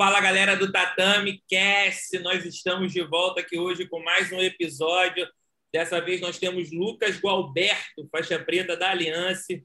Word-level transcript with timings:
Fala 0.00 0.20
galera 0.20 0.54
do 0.54 0.70
Tatame 0.70 1.42
Cast, 1.48 2.16
nós 2.20 2.44
estamos 2.44 2.92
de 2.92 3.02
volta 3.02 3.40
aqui 3.40 3.58
hoje 3.58 3.84
com 3.84 4.00
mais 4.00 4.30
um 4.30 4.40
episódio. 4.40 5.28
Dessa 5.72 6.00
vez 6.00 6.20
nós 6.20 6.38
temos 6.38 6.70
Lucas 6.70 7.18
Gualberto, 7.18 8.08
faixa 8.08 8.38
preta 8.38 8.76
da 8.76 8.92
Aliança. 8.92 9.60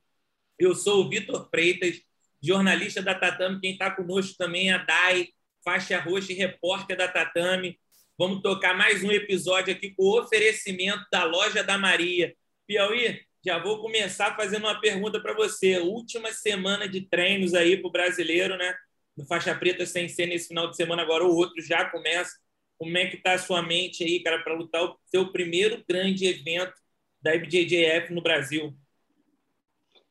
Eu 0.58 0.74
sou 0.74 1.06
o 1.06 1.08
Vitor 1.08 1.48
Freitas, 1.52 2.02
jornalista 2.42 3.00
da 3.00 3.14
Tatame. 3.14 3.62
Quem 3.62 3.74
está 3.74 3.92
conosco 3.92 4.36
também 4.36 4.72
é 4.72 4.74
a 4.74 4.80
Dai, 4.80 5.28
faixa 5.64 6.00
roxa 6.00 6.32
e 6.32 6.36
repórter 6.36 6.97
da 6.97 7.07
Tatame. 7.07 7.79
Vamos 8.18 8.41
tocar 8.41 8.75
mais 8.75 9.04
um 9.04 9.11
episódio 9.11 9.71
aqui 9.71 9.93
com 9.93 10.02
o 10.02 10.20
oferecimento 10.20 11.05
da 11.11 11.25
Loja 11.25 11.63
da 11.63 11.77
Maria. 11.77 12.36
Piauí, 12.65 13.21
já 13.45 13.59
vou 13.59 13.79
começar 13.84 14.36
fazendo 14.36 14.63
uma 14.63 14.81
pergunta 14.81 15.21
para 15.21 15.36
você. 15.36 15.77
Última 15.77 16.34
semana 16.34 16.89
de 16.89 17.02
treinos 17.02 17.54
aí 17.54 17.77
para 17.77 17.88
o 17.88 17.91
brasileiro, 17.91 18.57
né? 18.57 18.75
No 19.16 19.25
Faixa 19.25 19.54
Preta 19.55 19.86
sem 19.86 20.07
ser 20.07 20.25
nesse 20.25 20.48
final 20.48 20.70
de 20.70 20.75
semana, 20.75 21.02
agora 21.02 21.23
o 21.23 21.36
outro 21.36 21.61
já 21.61 21.89
começa. 21.89 22.32
Como 22.78 22.97
é 22.97 23.07
que 23.07 23.18
está 23.18 23.33
a 23.33 23.38
sua 23.38 23.61
mente 23.61 24.04
aí, 24.04 24.21
cara, 24.21 24.43
para 24.43 24.55
lutar 24.55 24.83
o 24.83 24.97
seu 25.05 25.32
primeiro 25.32 25.83
grande 25.88 26.25
evento 26.25 26.74
da 27.21 27.36
IBJJF 27.36 28.14
no 28.14 28.21
Brasil? 28.21 28.75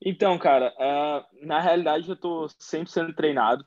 Então, 0.04 0.38
cara, 0.38 0.74
uh, 0.78 1.46
na 1.46 1.60
realidade 1.60 2.08
eu 2.08 2.14
estou 2.14 2.48
sempre 2.58 2.91
sendo 2.91 3.14
treinado. 3.14 3.64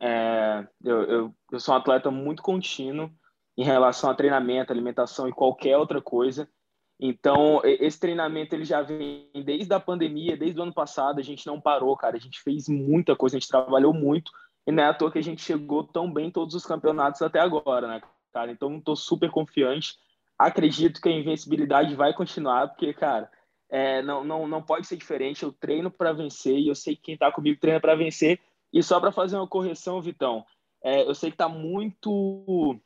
É, 0.00 0.66
eu, 0.84 1.02
eu, 1.04 1.34
eu 1.52 1.60
sou 1.60 1.74
um 1.74 1.78
atleta 1.78 2.10
muito 2.10 2.42
contínuo 2.42 3.10
em 3.56 3.64
relação 3.64 4.10
a 4.10 4.14
treinamento, 4.14 4.72
alimentação 4.72 5.28
e 5.28 5.32
qualquer 5.32 5.76
outra 5.76 6.00
coisa. 6.00 6.48
Então, 6.98 7.60
esse 7.64 7.98
treinamento 7.98 8.54
ele 8.54 8.64
já 8.64 8.82
vem 8.82 9.30
desde 9.44 9.72
a 9.74 9.80
pandemia, 9.80 10.36
desde 10.36 10.60
o 10.60 10.62
ano 10.62 10.72
passado, 10.72 11.18
a 11.18 11.22
gente 11.22 11.46
não 11.46 11.60
parou, 11.60 11.96
cara. 11.96 12.16
A 12.16 12.20
gente 12.20 12.40
fez 12.40 12.68
muita 12.68 13.16
coisa, 13.16 13.36
a 13.36 13.40
gente 13.40 13.48
trabalhou 13.48 13.92
muito 13.92 14.30
e 14.66 14.72
não 14.72 14.82
é 14.82 14.86
à 14.86 14.94
toa 14.94 15.10
que 15.10 15.18
a 15.18 15.22
gente 15.22 15.42
chegou 15.42 15.84
tão 15.84 16.12
bem 16.12 16.28
em 16.28 16.30
todos 16.30 16.54
os 16.54 16.64
campeonatos 16.64 17.22
até 17.22 17.40
agora, 17.40 17.86
né, 17.86 18.02
cara? 18.32 18.50
Então, 18.50 18.76
estou 18.76 18.96
super 18.96 19.30
confiante. 19.30 19.96
Acredito 20.38 21.00
que 21.00 21.08
a 21.08 21.12
invencibilidade 21.12 21.94
vai 21.94 22.12
continuar, 22.12 22.68
porque, 22.68 22.92
cara, 22.92 23.30
é, 23.70 24.02
não, 24.02 24.24
não, 24.24 24.48
não 24.48 24.62
pode 24.62 24.86
ser 24.86 24.96
diferente. 24.96 25.42
Eu 25.42 25.52
treino 25.52 25.90
para 25.90 26.12
vencer 26.12 26.58
e 26.58 26.68
eu 26.68 26.74
sei 26.74 26.96
que 26.96 27.02
quem 27.02 27.14
está 27.14 27.30
comigo 27.30 27.60
treina 27.60 27.80
para 27.80 27.94
vencer. 27.94 28.40
E 28.72 28.82
só 28.82 28.98
para 28.98 29.12
fazer 29.12 29.36
uma 29.36 29.46
correção, 29.46 30.00
Vitão, 30.00 30.44
é, 30.82 31.02
eu 31.02 31.14
sei 31.14 31.30
que 31.30 31.34
está 31.34 31.48
muito 31.48 32.78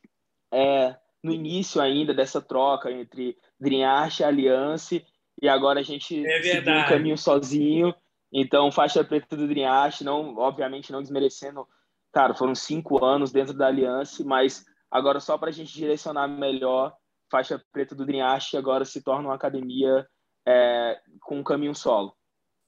é, 0.52 0.94
no 1.22 1.32
início 1.32 1.80
ainda 1.80 2.12
dessa 2.12 2.40
troca 2.40 2.90
entre 2.90 3.36
Dreamart 3.58 4.20
e 4.20 4.24
Aliança, 4.24 5.02
e 5.40 5.48
agora 5.48 5.80
a 5.80 5.82
gente 5.82 6.26
é 6.26 6.42
seguiu 6.42 6.74
um 6.74 6.84
caminho 6.86 7.18
sozinho. 7.18 7.94
Então, 8.32 8.70
faixa 8.70 9.02
preta 9.02 9.36
do 9.36 9.48
Dreamart, 9.48 10.00
não, 10.02 10.36
obviamente 10.36 10.92
não 10.92 11.02
desmerecendo, 11.02 11.66
cara, 12.12 12.34
foram 12.34 12.54
cinco 12.54 13.04
anos 13.04 13.32
dentro 13.32 13.54
da 13.54 13.66
Aliança, 13.66 14.22
mas 14.24 14.64
agora 14.90 15.18
só 15.20 15.38
para 15.38 15.48
a 15.48 15.52
gente 15.52 15.72
direcionar 15.72 16.28
melhor, 16.28 16.94
faixa 17.30 17.62
preta 17.72 17.94
do 17.94 18.04
Dreamart 18.04 18.54
agora 18.54 18.84
se 18.84 19.02
torna 19.02 19.28
uma 19.28 19.34
academia 19.34 20.06
é, 20.46 21.00
com 21.20 21.38
um 21.38 21.44
caminho 21.44 21.74
solo. 21.74 22.14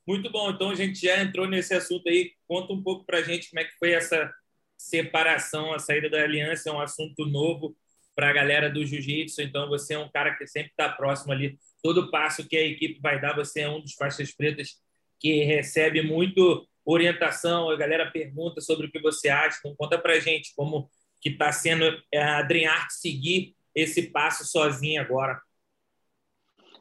Muito 0.06 0.30
bom, 0.30 0.50
então 0.50 0.70
a 0.70 0.74
gente 0.74 1.00
já 1.00 1.20
entrou 1.22 1.46
nesse 1.46 1.74
assunto 1.74 2.08
aí. 2.08 2.32
Conta 2.48 2.72
um 2.72 2.82
pouco 2.82 3.04
para 3.04 3.18
a 3.18 3.22
gente 3.22 3.50
como 3.50 3.60
é 3.60 3.64
que 3.64 3.78
foi 3.78 3.92
essa 3.92 4.32
separação, 4.76 5.72
a 5.72 5.78
saída 5.78 6.08
da 6.08 6.22
aliança, 6.22 6.70
é 6.70 6.72
um 6.72 6.80
assunto 6.80 7.26
novo 7.26 7.76
para 8.14 8.30
a 8.30 8.32
galera 8.32 8.70
do 8.70 8.84
jiu-jitsu. 8.84 9.42
Então 9.42 9.68
você 9.68 9.94
é 9.94 9.98
um 9.98 10.10
cara 10.10 10.34
que 10.34 10.46
sempre 10.46 10.70
está 10.70 10.88
próximo 10.88 11.32
ali. 11.32 11.58
Todo 11.82 12.10
passo 12.10 12.46
que 12.46 12.56
a 12.56 12.66
equipe 12.66 12.98
vai 13.00 13.20
dar, 13.20 13.36
você 13.36 13.60
é 13.60 13.68
um 13.68 13.80
dos 13.80 13.94
faixas 13.94 14.34
pretas 14.34 14.80
que 15.20 15.44
recebe 15.44 16.02
muito 16.02 16.66
orientação, 16.84 17.70
a 17.70 17.76
galera 17.76 18.10
pergunta 18.10 18.60
sobre 18.60 18.86
o 18.86 18.90
que 18.90 19.00
você 19.00 19.28
acha. 19.28 19.58
Então, 19.58 19.76
conta 19.76 19.98
para 19.98 20.18
gente 20.18 20.52
como 20.56 20.90
que 21.20 21.28
está 21.28 21.52
sendo 21.52 21.84
a 22.14 22.42
Dreamart 22.42 22.90
seguir 22.90 23.54
esse 23.74 24.10
passo 24.10 24.44
sozinho 24.44 25.00
agora. 25.00 25.40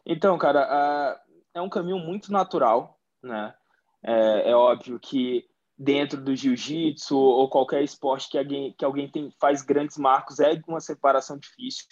Então, 0.05 0.37
cara, 0.37 1.21
é 1.53 1.61
um 1.61 1.69
caminho 1.69 1.99
muito 1.99 2.31
natural, 2.31 2.99
né? 3.21 3.53
É, 4.01 4.51
é 4.51 4.55
óbvio 4.55 4.97
que 4.99 5.45
dentro 5.77 6.21
do 6.21 6.35
jiu-jitsu 6.35 7.17
ou 7.17 7.49
qualquer 7.49 7.83
esporte 7.83 8.29
que 8.29 8.37
alguém, 8.37 8.73
que 8.77 8.83
alguém 8.83 9.09
tem, 9.09 9.31
faz 9.39 9.61
grandes 9.61 9.97
marcos 9.97 10.39
é 10.39 10.59
uma 10.67 10.79
separação 10.79 11.37
difícil. 11.37 11.85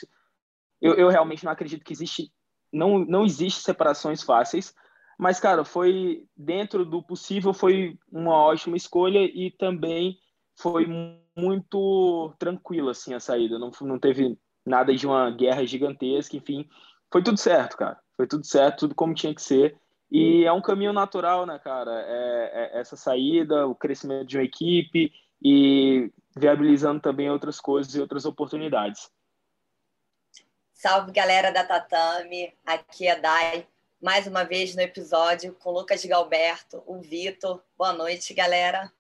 Eu, 0.82 0.96
eu 0.96 1.10
realmente 1.10 1.44
não 1.44 1.52
acredito 1.52 1.84
que 1.84 1.94
existe, 1.94 2.32
não, 2.72 3.00
não 3.00 3.26
existe 3.26 3.62
separações 3.62 4.24
fáceis, 4.24 4.74
mas, 5.18 5.40
cara, 5.40 5.66
foi 5.66 6.28
dentro 6.36 6.86
do 6.86 7.02
possível, 7.02 7.52
foi 7.52 7.98
uma 8.12 8.36
ótima 8.36 8.78
escolha 8.78 9.20
e 9.20 9.50
também 9.50 10.20
foi 10.56 10.86
muito 11.36 12.34
tranquila, 12.38 12.92
assim, 12.92 13.16
a 13.16 13.20
saída. 13.20 13.58
Não, 13.58 13.72
não 13.82 13.98
teve 13.98 14.38
nada 14.64 14.94
de 14.94 15.08
uma 15.08 15.32
guerra 15.32 15.66
gigantesca, 15.66 16.38
enfim. 16.38 16.70
Foi 17.12 17.24
tudo 17.24 17.38
certo, 17.40 17.78
cara. 17.78 18.00
Foi 18.16 18.28
tudo 18.28 18.46
certo, 18.46 18.82
tudo 18.82 18.96
como 18.96 19.16
tinha 19.16 19.34
que 19.34 19.42
ser. 19.42 19.80
E 20.12 20.46
é 20.46 20.54
um 20.54 20.62
caminho 20.62 20.94
natural, 20.94 21.46
né, 21.48 21.58
cara? 21.60 21.92
É, 22.06 22.72
é 22.76 22.80
essa 22.80 22.96
saída, 22.96 23.66
o 23.66 23.74
crescimento 23.74 24.28
de 24.28 24.38
uma 24.38 24.44
equipe 24.44 25.12
e 25.42 26.12
viabilizando 26.36 27.02
também 27.02 27.30
outras 27.30 27.60
coisas 27.60 27.94
e 27.96 28.00
outras 28.00 28.24
oportunidades. 28.26 29.10
Salve, 30.74 31.12
galera 31.12 31.52
da 31.52 31.64
Tatame. 31.64 32.54
Aqui 32.64 33.08
é 33.08 33.20
Dai 33.20 33.68
mais 34.02 34.28
uma 34.28 34.44
vez 34.44 34.76
no 34.76 34.82
episódio 34.82 35.56
com 35.56 35.72
Lucas 35.72 36.06
Galberto, 36.06 36.84
o 36.86 37.00
Vitor. 37.00 37.64
Boa 37.76 37.94
noite, 37.94 38.34
galera. 38.34 38.92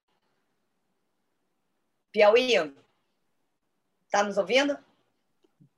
Piauí, 2.11 2.53
tá 4.09 4.23
nos 4.23 4.37
ouvindo? 4.37 4.77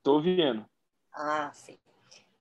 Tô 0.02 0.14
ouvindo. 0.14 0.66
Ah, 1.12 1.52
sim. 1.52 1.78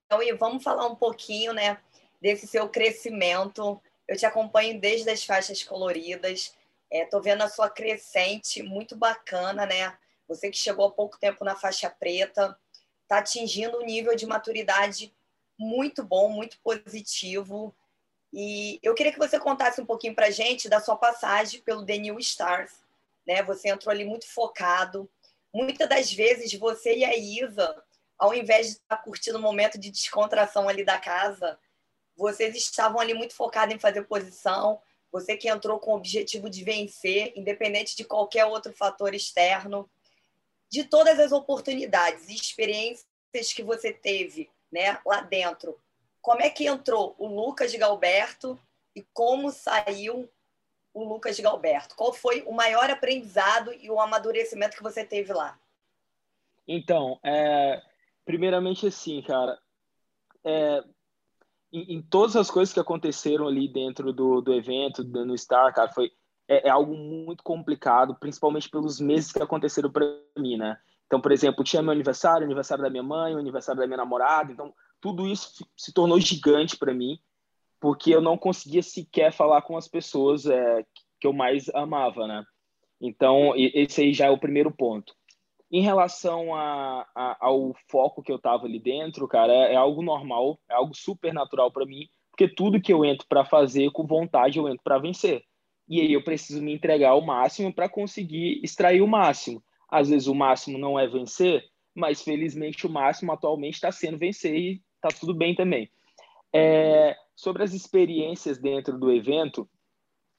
Piauí, 0.07 0.31
vamos 0.33 0.63
falar 0.63 0.87
um 0.87 0.95
pouquinho, 0.95 1.51
né, 1.53 1.81
desse 2.21 2.47
seu 2.47 2.69
crescimento. 2.69 3.81
Eu 4.07 4.15
te 4.15 4.25
acompanho 4.25 4.79
desde 4.79 5.09
as 5.09 5.23
faixas 5.23 5.61
coloridas. 5.63 6.55
É, 6.89 7.05
tô 7.05 7.21
vendo 7.21 7.41
a 7.41 7.49
sua 7.49 7.69
crescente, 7.69 8.63
muito 8.63 8.95
bacana, 8.95 9.65
né? 9.65 9.97
Você 10.27 10.49
que 10.49 10.57
chegou 10.57 10.87
há 10.87 10.91
pouco 10.91 11.19
tempo 11.19 11.43
na 11.43 11.55
faixa 11.55 11.89
preta, 11.89 12.57
tá 13.07 13.19
atingindo 13.19 13.77
um 13.77 13.85
nível 13.85 14.15
de 14.15 14.25
maturidade 14.25 15.13
muito 15.59 16.01
bom, 16.03 16.29
muito 16.29 16.57
positivo. 16.61 17.75
E 18.31 18.79
eu 18.81 18.95
queria 18.95 19.11
que 19.11 19.19
você 19.19 19.37
contasse 19.37 19.81
um 19.81 19.85
pouquinho 19.85 20.15
para 20.15 20.31
gente 20.31 20.69
da 20.69 20.79
sua 20.79 20.95
passagem 20.95 21.61
pelo 21.61 21.85
The 21.85 21.97
New 21.97 22.17
Stars. 22.19 22.71
Né? 23.27 23.43
Você 23.43 23.67
entrou 23.67 23.91
ali 23.91 24.05
muito 24.05 24.25
focado. 24.25 25.09
Muitas 25.53 25.89
das 25.89 26.13
vezes 26.13 26.53
você 26.53 26.95
e 26.95 27.03
a 27.03 27.15
Isa, 27.17 27.83
ao 28.17 28.33
invés 28.33 28.67
de 28.67 28.73
estar 28.73 28.97
curtindo 28.97 29.37
o 29.37 29.41
um 29.41 29.43
momento 29.43 29.77
de 29.77 29.91
descontração 29.91 30.69
ali 30.69 30.85
da 30.85 30.97
casa, 30.97 31.59
vocês 32.15 32.55
estavam 32.55 32.99
ali 32.99 33.13
muito 33.13 33.33
focados 33.35 33.75
em 33.75 33.79
fazer 33.79 34.03
posição. 34.03 34.81
Você 35.11 35.35
que 35.35 35.49
entrou 35.49 35.79
com 35.79 35.91
o 35.91 35.97
objetivo 35.97 36.49
de 36.49 36.63
vencer, 36.63 37.33
independente 37.35 37.97
de 37.97 38.05
qualquer 38.05 38.45
outro 38.45 38.71
fator 38.71 39.13
externo. 39.13 39.89
De 40.69 40.83
todas 40.83 41.19
as 41.19 41.31
oportunidades 41.31 42.29
e 42.29 42.35
experiências 42.35 43.07
que 43.53 43.63
você 43.63 43.91
teve 43.91 44.49
né, 44.71 44.99
lá 45.05 45.21
dentro. 45.21 45.79
Como 46.21 46.41
é 46.41 46.49
que 46.49 46.67
entrou 46.67 47.15
o 47.17 47.27
Lucas 47.27 47.73
Galberto 47.75 48.59
e 48.95 49.01
como 49.13 49.51
saiu 49.51 50.29
o 50.93 51.03
Lucas 51.03 51.39
Galberto? 51.39 51.95
Qual 51.95 52.13
foi 52.13 52.43
o 52.43 52.51
maior 52.51 52.89
aprendizado 52.89 53.73
e 53.73 53.89
o 53.89 53.99
amadurecimento 53.99 54.75
que 54.75 54.83
você 54.83 55.03
teve 55.03 55.33
lá? 55.33 55.59
Então, 56.67 57.19
é, 57.23 57.81
primeiramente 58.25 58.85
assim, 58.85 59.21
cara, 59.23 59.59
é, 60.43 60.83
em, 61.71 61.95
em, 61.95 62.01
todas 62.01 62.35
as 62.35 62.51
coisas 62.51 62.73
que 62.73 62.79
aconteceram 62.79 63.47
ali 63.47 63.67
dentro 63.67 64.13
do, 64.13 64.41
do 64.41 64.53
evento, 64.53 65.03
no 65.03 65.37
Star, 65.37 65.73
cara, 65.73 65.91
foi 65.91 66.11
é, 66.49 66.67
é 66.67 66.69
algo 66.69 66.95
muito 66.95 67.43
complicado, 67.43 68.15
principalmente 68.15 68.69
pelos 68.69 68.99
meses 68.99 69.31
que 69.31 69.41
aconteceram 69.41 69.91
para 69.91 70.05
mim, 70.37 70.57
né? 70.57 70.77
Então, 71.09 71.19
por 71.19 71.31
exemplo, 71.31 71.63
tinha 71.63 71.81
meu 71.81 71.91
aniversário, 71.91 72.45
aniversário 72.45 72.83
da 72.83 72.89
minha 72.89 73.01
mãe, 73.01 73.33
aniversário 73.33 73.81
da 73.81 73.87
minha 73.87 73.97
namorada. 73.97 74.51
Então, 74.51 74.71
tudo 75.01 75.27
isso 75.27 75.67
se 75.75 75.91
tornou 75.91 76.19
gigante 76.19 76.77
para 76.77 76.93
mim, 76.93 77.17
porque 77.79 78.13
eu 78.13 78.21
não 78.21 78.37
conseguia 78.37 78.83
sequer 78.83 79.33
falar 79.33 79.63
com 79.63 79.75
as 79.75 79.87
pessoas 79.87 80.45
é, 80.45 80.85
que 81.19 81.25
eu 81.25 81.33
mais 81.33 81.67
amava, 81.69 82.27
né? 82.27 82.45
Então, 83.01 83.53
esse 83.55 84.01
aí 84.01 84.13
já 84.13 84.27
é 84.27 84.29
o 84.29 84.37
primeiro 84.37 84.69
ponto. 84.69 85.15
Em 85.71 85.81
relação 85.81 86.53
a, 86.53 87.07
a, 87.15 87.37
ao 87.39 87.73
foco 87.89 88.21
que 88.21 88.31
eu 88.31 88.37
tava 88.37 88.65
ali 88.65 88.79
dentro, 88.79 89.27
cara, 89.27 89.51
é, 89.51 89.73
é 89.73 89.75
algo 89.75 90.03
normal, 90.03 90.59
é 90.69 90.75
algo 90.75 90.93
super 90.93 91.33
natural 91.33 91.71
para 91.71 91.87
mim, 91.87 92.07
porque 92.29 92.47
tudo 92.47 92.81
que 92.81 92.93
eu 92.93 93.03
entro 93.03 93.25
para 93.27 93.43
fazer 93.43 93.89
com 93.91 94.05
vontade, 94.05 94.59
eu 94.59 94.69
entro 94.69 94.83
para 94.83 94.99
vencer. 94.99 95.41
E 95.87 96.01
aí 96.01 96.13
eu 96.13 96.23
preciso 96.23 96.61
me 96.61 96.71
entregar 96.71 97.09
ao 97.09 97.21
máximo 97.21 97.73
para 97.73 97.89
conseguir 97.89 98.61
extrair 98.63 99.01
o 99.01 99.07
máximo. 99.07 99.63
Às 99.91 100.09
vezes 100.09 100.27
o 100.27 100.35
máximo 100.35 100.77
não 100.77 100.99
é 100.99 101.07
vencer, 101.07 101.63
mas 101.95 102.21
felizmente 102.21 102.85
o 102.85 102.89
máximo 102.89 103.31
atualmente 103.31 103.75
está 103.75 103.91
sendo 103.91 104.17
vencer 104.17 104.55
e 104.55 104.81
está 104.95 105.09
tudo 105.17 105.33
bem 105.33 105.55
também. 105.55 105.89
É, 106.53 107.15
sobre 107.35 107.63
as 107.63 107.73
experiências 107.73 108.57
dentro 108.57 108.97
do 108.97 109.11
evento, 109.11 109.69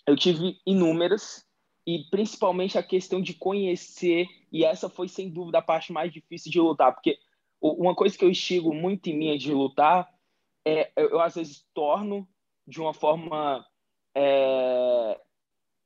eu 0.06 0.16
tive 0.16 0.58
inúmeras 0.66 1.46
e 1.86 2.04
principalmente 2.10 2.78
a 2.78 2.82
questão 2.82 3.20
de 3.20 3.34
conhecer, 3.34 4.26
e 4.52 4.64
essa 4.64 4.88
foi 4.88 5.08
sem 5.08 5.30
dúvida 5.30 5.58
a 5.58 5.62
parte 5.62 5.92
mais 5.92 6.12
difícil 6.12 6.50
de 6.50 6.60
lutar, 6.60 6.92
porque 6.92 7.18
uma 7.60 7.94
coisa 7.94 8.16
que 8.16 8.24
eu 8.24 8.30
instigo 8.30 8.74
muito 8.74 9.08
em 9.08 9.18
mim 9.18 9.36
de 9.36 9.52
lutar 9.52 10.08
é 10.64 10.90
eu, 10.96 11.10
eu 11.10 11.20
às 11.20 11.34
vezes 11.34 11.66
torno 11.74 12.28
de 12.66 12.80
uma 12.80 12.94
forma 12.94 13.64
é, 14.14 15.20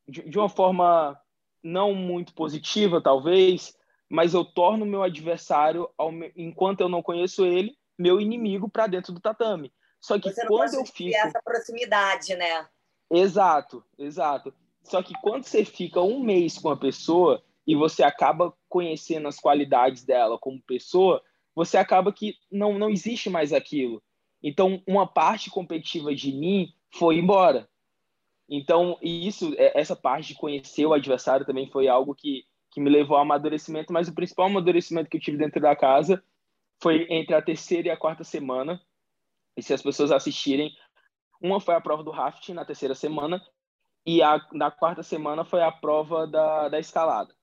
de, 0.08 0.28
de, 0.28 0.38
uma 0.38 0.48
forma 0.48 1.18
não 1.64 1.94
muito 1.94 2.34
positiva 2.34 3.00
talvez, 3.00 3.74
mas 4.08 4.34
eu 4.34 4.44
torno 4.44 4.84
meu 4.84 5.02
adversário 5.02 5.88
enquanto 6.36 6.82
eu 6.82 6.88
não 6.88 7.02
conheço 7.02 7.44
ele 7.44 7.76
meu 7.98 8.20
inimigo 8.20 8.68
para 8.68 8.86
dentro 8.86 9.12
do 9.12 9.20
tatame. 9.20 9.72
Só 10.00 10.18
que 10.18 10.30
Você 10.30 10.46
quando 10.46 10.74
eu 10.74 10.84
fico 10.84 11.16
essa 11.16 11.40
proximidade, 11.42 12.36
né? 12.36 12.68
Exato, 13.10 13.82
exato. 13.98 14.52
Só 14.82 15.02
que 15.02 15.14
quando 15.22 15.44
você 15.44 15.64
fica 15.64 16.00
um 16.02 16.20
mês 16.20 16.58
com 16.58 16.68
a 16.68 16.76
pessoa 16.76 17.42
e 17.66 17.74
você 17.74 18.02
acaba 18.02 18.52
conhecendo 18.68 19.28
as 19.28 19.38
qualidades 19.38 20.04
dela 20.04 20.38
como 20.38 20.60
pessoa, 20.62 21.22
você 21.54 21.78
acaba 21.78 22.12
que 22.12 22.36
não, 22.50 22.78
não 22.78 22.90
existe 22.90 23.30
mais 23.30 23.52
aquilo. 23.52 24.02
Então, 24.42 24.82
uma 24.86 25.06
parte 25.06 25.48
competitiva 25.48 26.14
de 26.14 26.30
mim 26.32 26.74
foi 26.92 27.16
embora. 27.16 27.66
Então, 28.48 28.98
isso, 29.02 29.54
é, 29.56 29.78
essa 29.78 29.96
parte 29.96 30.28
de 30.28 30.34
conhecer 30.34 30.86
o 30.86 30.92
adversário 30.92 31.46
também 31.46 31.70
foi 31.70 31.88
algo 31.88 32.14
que, 32.14 32.44
que 32.70 32.80
me 32.80 32.90
levou 32.90 33.16
ao 33.16 33.22
amadurecimento, 33.22 33.92
mas 33.92 34.08
o 34.08 34.14
principal 34.14 34.46
amadurecimento 34.46 35.08
que 35.08 35.16
eu 35.16 35.20
tive 35.20 35.38
dentro 35.38 35.60
da 35.60 35.74
casa 35.74 36.22
foi 36.82 37.06
entre 37.10 37.34
a 37.34 37.42
terceira 37.42 37.88
e 37.88 37.90
a 37.90 37.96
quarta 37.96 38.24
semana. 38.24 38.80
E 39.56 39.62
se 39.62 39.72
as 39.72 39.82
pessoas 39.82 40.10
assistirem, 40.10 40.74
uma 41.40 41.60
foi 41.60 41.74
a 41.74 41.80
prova 41.80 42.02
do 42.02 42.10
rafting 42.10 42.54
na 42.54 42.64
terceira 42.64 42.94
semana 42.94 43.42
e 44.06 44.22
a, 44.22 44.40
na 44.52 44.70
quarta 44.70 45.02
semana 45.02 45.44
foi 45.44 45.62
a 45.62 45.72
prova 45.72 46.26
da, 46.26 46.68
da 46.68 46.78
escalada. 46.78 47.34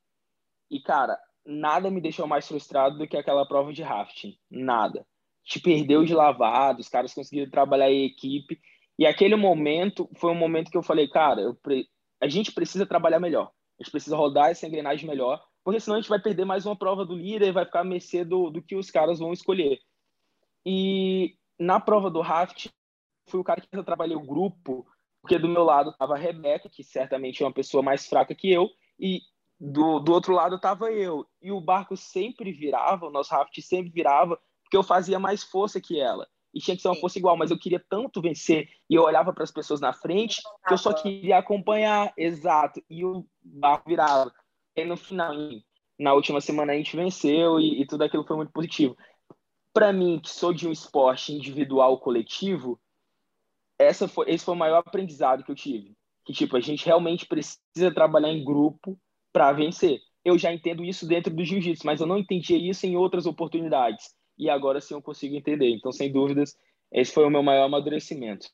E, 0.69 0.79
cara, 0.79 1.17
nada 1.45 1.89
me 1.89 1.99
deixou 1.99 2.27
mais 2.27 2.47
frustrado 2.47 2.97
do 2.97 3.07
que 3.07 3.17
aquela 3.17 3.47
prova 3.47 3.73
de 3.73 3.81
rafting. 3.81 4.37
Nada. 4.49 5.05
Te 5.43 5.59
perdeu 5.59 6.05
de 6.05 6.13
lavado, 6.13 6.79
os 6.79 6.87
caras 6.87 7.13
conseguiram 7.13 7.49
trabalhar 7.49 7.91
em 7.91 8.05
equipe. 8.05 8.59
E 8.97 9.05
aquele 9.05 9.35
momento 9.35 10.09
foi 10.15 10.31
um 10.31 10.35
momento 10.35 10.69
que 10.69 10.77
eu 10.77 10.83
falei, 10.83 11.07
cara, 11.07 11.53
pre... 11.61 11.87
a 12.21 12.27
gente 12.27 12.51
precisa 12.51 12.85
trabalhar 12.85 13.19
melhor. 13.19 13.51
A 13.79 13.83
gente 13.83 13.91
precisa 13.91 14.15
rodar 14.15 14.49
essa 14.49 14.67
engrenagem 14.67 15.07
melhor, 15.07 15.43
porque 15.63 15.79
senão 15.79 15.97
a 15.97 16.01
gente 16.01 16.09
vai 16.09 16.21
perder 16.21 16.45
mais 16.45 16.65
uma 16.65 16.75
prova 16.75 17.05
do 17.05 17.15
líder 17.15 17.47
e 17.47 17.51
vai 17.51 17.65
ficar 17.65 17.81
a 17.81 17.83
mercê 17.83 18.23
do, 18.23 18.49
do 18.49 18.61
que 18.61 18.75
os 18.75 18.91
caras 18.91 19.19
vão 19.19 19.33
escolher. 19.33 19.79
E 20.65 21.35
na 21.59 21.79
prova 21.79 22.11
do 22.11 22.21
rafting, 22.21 22.69
fui 23.27 23.39
o 23.39 23.43
cara 23.43 23.61
que 23.61 23.83
trabalhei 23.83 24.15
o 24.15 24.25
grupo 24.25 24.85
porque 25.21 25.37
do 25.37 25.47
meu 25.47 25.63
lado 25.63 25.91
estava 25.91 26.15
a 26.15 26.17
Rebeca, 26.17 26.67
que 26.67 26.83
certamente 26.83 27.43
é 27.43 27.45
uma 27.45 27.53
pessoa 27.53 27.83
mais 27.83 28.07
fraca 28.07 28.33
que 28.33 28.51
eu, 28.51 28.69
e 28.99 29.21
do, 29.59 29.99
do 29.99 30.11
outro 30.11 30.33
lado 30.33 30.55
estava 30.55 30.91
eu. 30.91 31.25
E 31.41 31.51
o 31.51 31.61
barco 31.61 31.95
sempre 31.95 32.51
virava, 32.51 33.05
o 33.05 33.11
nosso 33.11 33.31
raft 33.31 33.59
sempre 33.61 33.91
virava, 33.91 34.39
porque 34.63 34.75
eu 34.75 34.83
fazia 34.83 35.19
mais 35.19 35.43
força 35.43 35.79
que 35.79 35.99
ela. 35.99 36.27
E 36.53 36.59
tinha 36.59 36.75
que 36.75 36.81
ser 36.81 36.89
uma 36.89 36.95
força 36.95 37.17
igual, 37.17 37.37
mas 37.37 37.49
eu 37.49 37.57
queria 37.57 37.83
tanto 37.89 38.21
vencer. 38.21 38.69
E 38.89 38.95
eu 38.95 39.03
olhava 39.03 39.33
para 39.33 39.43
as 39.43 39.51
pessoas 39.51 39.79
na 39.79 39.93
frente, 39.93 40.41
que 40.67 40.73
eu 40.73 40.77
só 40.77 40.93
queria 40.93 41.37
acompanhar, 41.37 42.13
exato. 42.17 42.83
E 42.89 43.05
o 43.05 43.25
barco 43.41 43.89
virava. 43.89 44.33
E 44.75 44.83
no 44.83 44.97
final, 44.97 45.33
na 45.97 46.13
última 46.13 46.41
semana, 46.41 46.73
a 46.73 46.75
gente 46.75 46.95
venceu 46.95 47.59
e, 47.59 47.81
e 47.81 47.85
tudo 47.85 48.03
aquilo 48.03 48.25
foi 48.25 48.35
muito 48.35 48.51
positivo. 48.51 48.97
Para 49.73 49.93
mim, 49.93 50.19
que 50.19 50.29
sou 50.29 50.53
de 50.53 50.67
um 50.67 50.71
esporte 50.71 51.33
individual 51.33 51.97
coletivo, 51.99 52.79
essa 53.79 54.07
foi, 54.07 54.29
esse 54.29 54.43
foi 54.43 54.53
o 54.53 54.57
maior 54.57 54.79
aprendizado 54.79 55.43
que 55.43 55.51
eu 55.51 55.55
tive. 55.55 55.95
Que, 56.25 56.33
tipo, 56.33 56.55
a 56.57 56.59
gente 56.59 56.85
realmente 56.85 57.25
precisa 57.25 57.93
trabalhar 57.93 58.31
em 58.31 58.43
grupo 58.43 58.99
para 59.31 59.51
vencer. 59.53 59.99
Eu 60.23 60.37
já 60.37 60.53
entendo 60.53 60.83
isso 60.83 61.07
dentro 61.07 61.33
do 61.33 61.43
jiu-jitsu, 61.43 61.85
mas 61.85 61.99
eu 61.99 62.05
não 62.05 62.17
entendia 62.17 62.57
isso 62.57 62.85
em 62.85 62.95
outras 62.95 63.25
oportunidades. 63.25 64.13
E 64.41 64.49
agora 64.49 64.81
sim 64.81 64.95
eu 64.95 65.01
consigo 65.03 65.35
entender. 65.35 65.69
Então, 65.69 65.91
sem 65.91 66.11
dúvidas, 66.11 66.57
esse 66.91 67.13
foi 67.13 67.23
o 67.23 67.29
meu 67.29 67.43
maior 67.43 67.65
amadurecimento. 67.65 68.49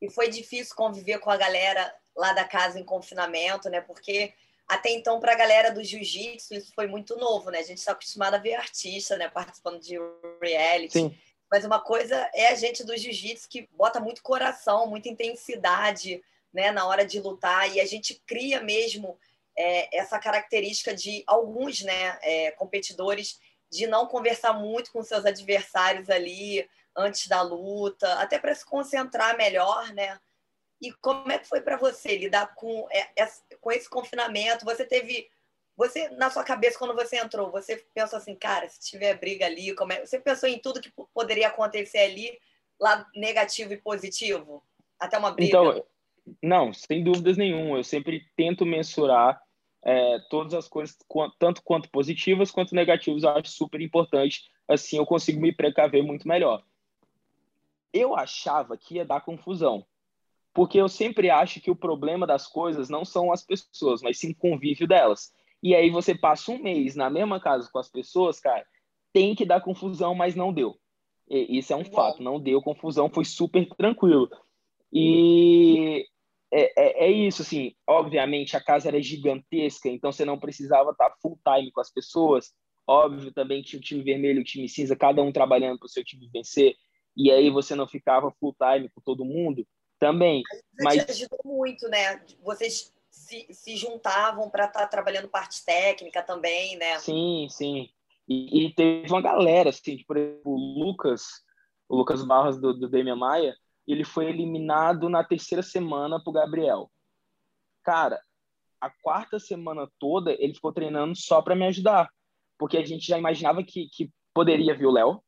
E 0.00 0.10
foi 0.10 0.30
difícil 0.30 0.74
conviver 0.74 1.18
com 1.18 1.30
a 1.30 1.36
galera 1.36 1.94
lá 2.16 2.32
da 2.32 2.44
casa 2.44 2.80
em 2.80 2.84
confinamento, 2.84 3.68
né? 3.68 3.82
Porque 3.82 4.32
até 4.66 4.90
então, 4.90 5.20
para 5.20 5.32
a 5.32 5.36
galera 5.36 5.70
do 5.70 5.84
jiu-jitsu, 5.84 6.54
isso 6.54 6.72
foi 6.74 6.86
muito 6.86 7.14
novo, 7.16 7.50
né? 7.50 7.58
A 7.58 7.62
gente 7.62 7.76
está 7.76 7.92
acostumado 7.92 8.34
a 8.34 8.38
ver 8.38 8.54
artista, 8.54 9.18
né? 9.18 9.28
Participando 9.28 9.78
de 9.78 9.98
reality. 10.40 10.94
Sim. 10.94 11.18
Mas 11.50 11.62
uma 11.62 11.78
coisa 11.78 12.16
é 12.34 12.48
a 12.48 12.54
gente 12.54 12.82
do 12.82 12.96
jiu-jitsu 12.96 13.50
que 13.50 13.68
bota 13.76 14.00
muito 14.00 14.22
coração, 14.22 14.86
muita 14.86 15.10
intensidade 15.10 16.22
né, 16.54 16.70
na 16.70 16.86
hora 16.86 17.04
de 17.04 17.20
lutar, 17.20 17.70
e 17.70 17.80
a 17.80 17.84
gente 17.84 18.22
cria 18.26 18.62
mesmo 18.62 19.18
é, 19.56 19.98
essa 19.98 20.18
característica 20.18 20.94
de 20.94 21.22
alguns 21.26 21.82
né, 21.82 22.18
é, 22.22 22.50
competidores 22.52 23.38
de 23.70 23.86
não 23.86 24.06
conversar 24.06 24.52
muito 24.52 24.92
com 24.92 25.02
seus 25.02 25.24
adversários 25.24 26.08
ali 26.08 26.68
antes 26.96 27.28
da 27.28 27.42
luta, 27.42 28.14
até 28.14 28.38
para 28.38 28.54
se 28.54 28.64
concentrar 28.64 29.36
melhor, 29.36 29.92
né? 29.92 30.18
E 30.80 30.92
como 30.92 31.30
é 31.30 31.38
que 31.38 31.48
foi 31.48 31.60
para 31.60 31.76
você 31.76 32.16
lidar 32.16 32.54
com, 32.54 32.86
é, 32.90 33.08
com 33.60 33.72
esse 33.72 33.88
confinamento? 33.88 34.64
Você 34.64 34.84
teve 34.84 35.28
você, 35.78 36.08
na 36.08 36.28
sua 36.28 36.42
cabeça, 36.42 36.76
quando 36.76 36.92
você 36.92 37.18
entrou, 37.18 37.52
você 37.52 37.76
pensou 37.94 38.16
assim, 38.16 38.34
cara, 38.34 38.68
se 38.68 38.80
tiver 38.80 39.16
briga 39.16 39.46
ali, 39.46 39.72
como 39.76 39.92
é... 39.92 40.04
você 40.04 40.18
pensou 40.18 40.48
em 40.48 40.58
tudo 40.58 40.80
que 40.80 40.92
poderia 41.14 41.46
acontecer 41.46 41.98
ali, 41.98 42.36
lá 42.80 43.06
negativo 43.14 43.72
e 43.72 43.76
positivo? 43.76 44.60
Até 44.98 45.16
uma 45.16 45.30
briga? 45.30 45.56
Então, 45.56 45.84
não, 46.42 46.74
sem 46.74 47.04
dúvidas 47.04 47.36
nenhuma. 47.36 47.78
Eu 47.78 47.84
sempre 47.84 48.24
tento 48.36 48.66
mensurar 48.66 49.40
é, 49.84 50.18
todas 50.30 50.54
as 50.54 50.68
coisas, 50.68 50.96
tanto 51.38 51.62
quanto 51.62 51.90
positivas 51.90 52.50
quanto 52.50 52.74
negativas, 52.74 53.22
eu 53.22 53.30
acho 53.30 53.50
super 53.50 53.80
importante. 53.80 54.50
Assim 54.66 54.98
eu 54.98 55.06
consigo 55.06 55.40
me 55.40 55.52
precaver 55.52 56.02
muito 56.02 56.26
melhor. 56.26 56.62
Eu 57.92 58.14
achava 58.14 58.76
que 58.76 58.96
ia 58.96 59.04
dar 59.04 59.20
confusão, 59.20 59.84
porque 60.52 60.78
eu 60.78 60.88
sempre 60.88 61.30
acho 61.30 61.60
que 61.60 61.70
o 61.70 61.76
problema 61.76 62.26
das 62.26 62.46
coisas 62.46 62.88
não 62.88 63.04
são 63.04 63.32
as 63.32 63.42
pessoas, 63.42 64.02
mas 64.02 64.18
sim 64.18 64.32
o 64.32 64.36
convívio 64.36 64.86
delas. 64.86 65.32
E 65.62 65.74
aí 65.74 65.90
você 65.90 66.14
passa 66.14 66.52
um 66.52 66.62
mês 66.62 66.94
na 66.94 67.08
mesma 67.08 67.40
casa 67.40 67.68
com 67.72 67.78
as 67.78 67.88
pessoas, 67.88 68.38
cara, 68.38 68.64
tem 69.12 69.34
que 69.34 69.44
dar 69.44 69.60
confusão, 69.60 70.14
mas 70.14 70.34
não 70.34 70.52
deu. 70.52 70.78
E, 71.28 71.58
isso 71.58 71.72
é 71.72 71.76
um 71.76 71.84
fato, 71.84 72.22
não 72.22 72.38
deu 72.38 72.62
confusão, 72.62 73.08
foi 73.08 73.24
super 73.24 73.66
tranquilo. 73.76 74.28
E 74.92 76.06
é, 76.52 76.72
é, 76.76 77.06
é, 77.06 77.10
isso, 77.10 77.42
assim, 77.42 77.74
obviamente 77.86 78.56
a 78.56 78.60
casa 78.60 78.88
era 78.88 79.02
gigantesca, 79.02 79.88
então 79.88 80.10
você 80.10 80.24
não 80.24 80.38
precisava 80.38 80.90
estar 80.90 81.14
full 81.20 81.38
time 81.44 81.70
com 81.70 81.80
as 81.80 81.92
pessoas. 81.92 82.52
Óbvio, 82.86 83.32
também 83.32 83.62
tinha 83.62 83.78
o 83.78 83.82
time 83.82 84.02
vermelho 84.02 84.38
e 84.38 84.42
o 84.42 84.44
time 84.44 84.68
cinza, 84.68 84.96
cada 84.96 85.22
um 85.22 85.30
trabalhando 85.30 85.78
para 85.78 85.86
o 85.86 85.90
seu 85.90 86.02
time 86.02 86.28
vencer, 86.32 86.74
e 87.14 87.30
aí 87.30 87.50
você 87.50 87.74
não 87.74 87.86
ficava 87.86 88.32
full 88.40 88.54
time 88.54 88.88
com 88.88 89.00
todo 89.02 89.24
mundo 89.24 89.66
também. 89.98 90.42
Mas 90.80 91.04
te 91.04 91.10
ajudou 91.10 91.40
muito, 91.44 91.86
né? 91.88 92.22
Vocês 92.42 92.94
se, 93.10 93.46
se 93.50 93.76
juntavam 93.76 94.48
para 94.48 94.66
estar 94.66 94.80
tá 94.80 94.86
trabalhando 94.86 95.28
parte 95.28 95.64
técnica 95.64 96.22
também, 96.22 96.76
né? 96.76 96.98
Sim, 96.98 97.46
sim. 97.50 97.90
E, 98.26 98.66
e, 98.66 98.74
teve 98.74 99.10
uma 99.10 99.22
galera, 99.22 99.70
assim, 99.70 100.02
por 100.06 100.16
exemplo, 100.16 100.52
o 100.52 100.84
Lucas, 100.84 101.42
o 101.88 101.96
Lucas 101.96 102.24
Barros 102.24 102.60
do, 102.60 102.74
do 102.74 102.88
Demian 102.88 103.16
Maia, 103.16 103.56
ele 103.92 104.04
foi 104.04 104.26
eliminado 104.26 105.08
na 105.08 105.24
terceira 105.24 105.62
semana 105.62 106.22
pro 106.22 106.32
Gabriel. 106.32 106.90
Cara, 107.82 108.20
a 108.80 108.90
quarta 109.02 109.38
semana 109.38 109.88
toda 109.98 110.32
ele 110.32 110.54
ficou 110.54 110.72
treinando 110.72 111.16
só 111.16 111.42
para 111.42 111.56
me 111.56 111.66
ajudar, 111.66 112.08
porque 112.58 112.76
a 112.76 112.84
gente 112.84 113.06
já 113.06 113.18
imaginava 113.18 113.62
que, 113.62 113.88
que 113.90 114.10
poderia 114.34 114.76
vir 114.76 114.86
o 114.86 114.92
Léo. 114.92 115.22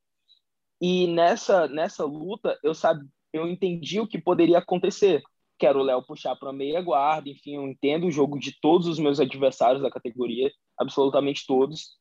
E 0.81 1.07
nessa 1.07 1.67
nessa 1.69 2.05
luta 2.05 2.59
eu 2.63 2.75
sabe, 2.75 3.07
eu 3.33 3.47
entendi 3.47 4.01
o 4.01 4.07
que 4.07 4.19
poderia 4.19 4.59
acontecer 4.59 5.23
quero 5.61 5.81
o 5.81 5.83
Léo 5.83 6.03
puxar 6.03 6.35
para 6.35 6.53
meia 6.53 6.81
guarda, 6.81 7.29
enfim, 7.29 7.57
eu 7.57 7.69
entendo 7.69 8.07
o 8.07 8.11
jogo 8.11 8.39
de 8.39 8.59
todos 8.61 8.89
os 8.89 8.99
meus 8.99 9.21
adversários 9.21 9.83
da 9.83 9.91
categoria, 9.91 10.51
absolutamente 10.79 11.45
todos. 11.47 11.99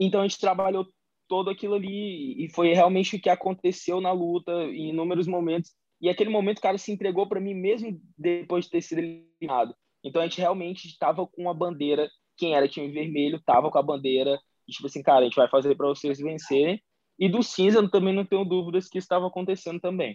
Então 0.00 0.20
a 0.20 0.22
gente 0.24 0.40
trabalhou 0.40 0.86
todo 1.28 1.50
aquilo 1.50 1.74
ali 1.74 2.42
e 2.42 2.48
foi 2.48 2.72
realmente 2.72 3.16
o 3.16 3.20
que 3.20 3.28
aconteceu 3.28 4.00
na 4.00 4.10
luta 4.10 4.50
em 4.64 4.88
inúmeros 4.88 5.26
momentos. 5.26 5.72
E 6.04 6.08
aquele 6.10 6.28
momento 6.28 6.58
o 6.58 6.60
cara 6.60 6.76
se 6.76 6.92
entregou 6.92 7.26
para 7.26 7.40
mim 7.40 7.54
mesmo 7.54 7.98
depois 8.18 8.66
de 8.66 8.72
ter 8.72 8.82
sido 8.82 8.98
eliminado. 8.98 9.74
Então 10.04 10.20
a 10.20 10.26
gente 10.26 10.38
realmente 10.38 10.86
estava 10.86 11.26
com 11.26 11.48
a 11.48 11.54
bandeira, 11.54 12.10
quem 12.36 12.54
era 12.54 12.68
time 12.68 12.92
vermelho 12.92 13.36
estava 13.36 13.70
com 13.70 13.78
a 13.78 13.82
bandeira, 13.82 14.38
tipo 14.68 14.86
assim, 14.86 15.02
cara, 15.02 15.20
a 15.20 15.24
gente 15.24 15.34
vai 15.34 15.48
fazer 15.48 15.74
para 15.74 15.88
vocês 15.88 16.18
vencerem. 16.18 16.78
E 17.18 17.26
do 17.26 17.42
cinza 17.42 17.88
também 17.88 18.12
não 18.12 18.26
tenho 18.26 18.44
dúvidas 18.44 18.86
que 18.86 18.98
estava 18.98 19.26
acontecendo 19.28 19.80
também. 19.80 20.14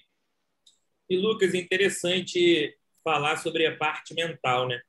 E 1.10 1.18
Lucas, 1.18 1.56
interessante 1.56 2.72
falar 3.04 3.38
sobre 3.38 3.66
a 3.66 3.76
parte 3.76 4.14
mental, 4.14 4.68
né? 4.68 4.80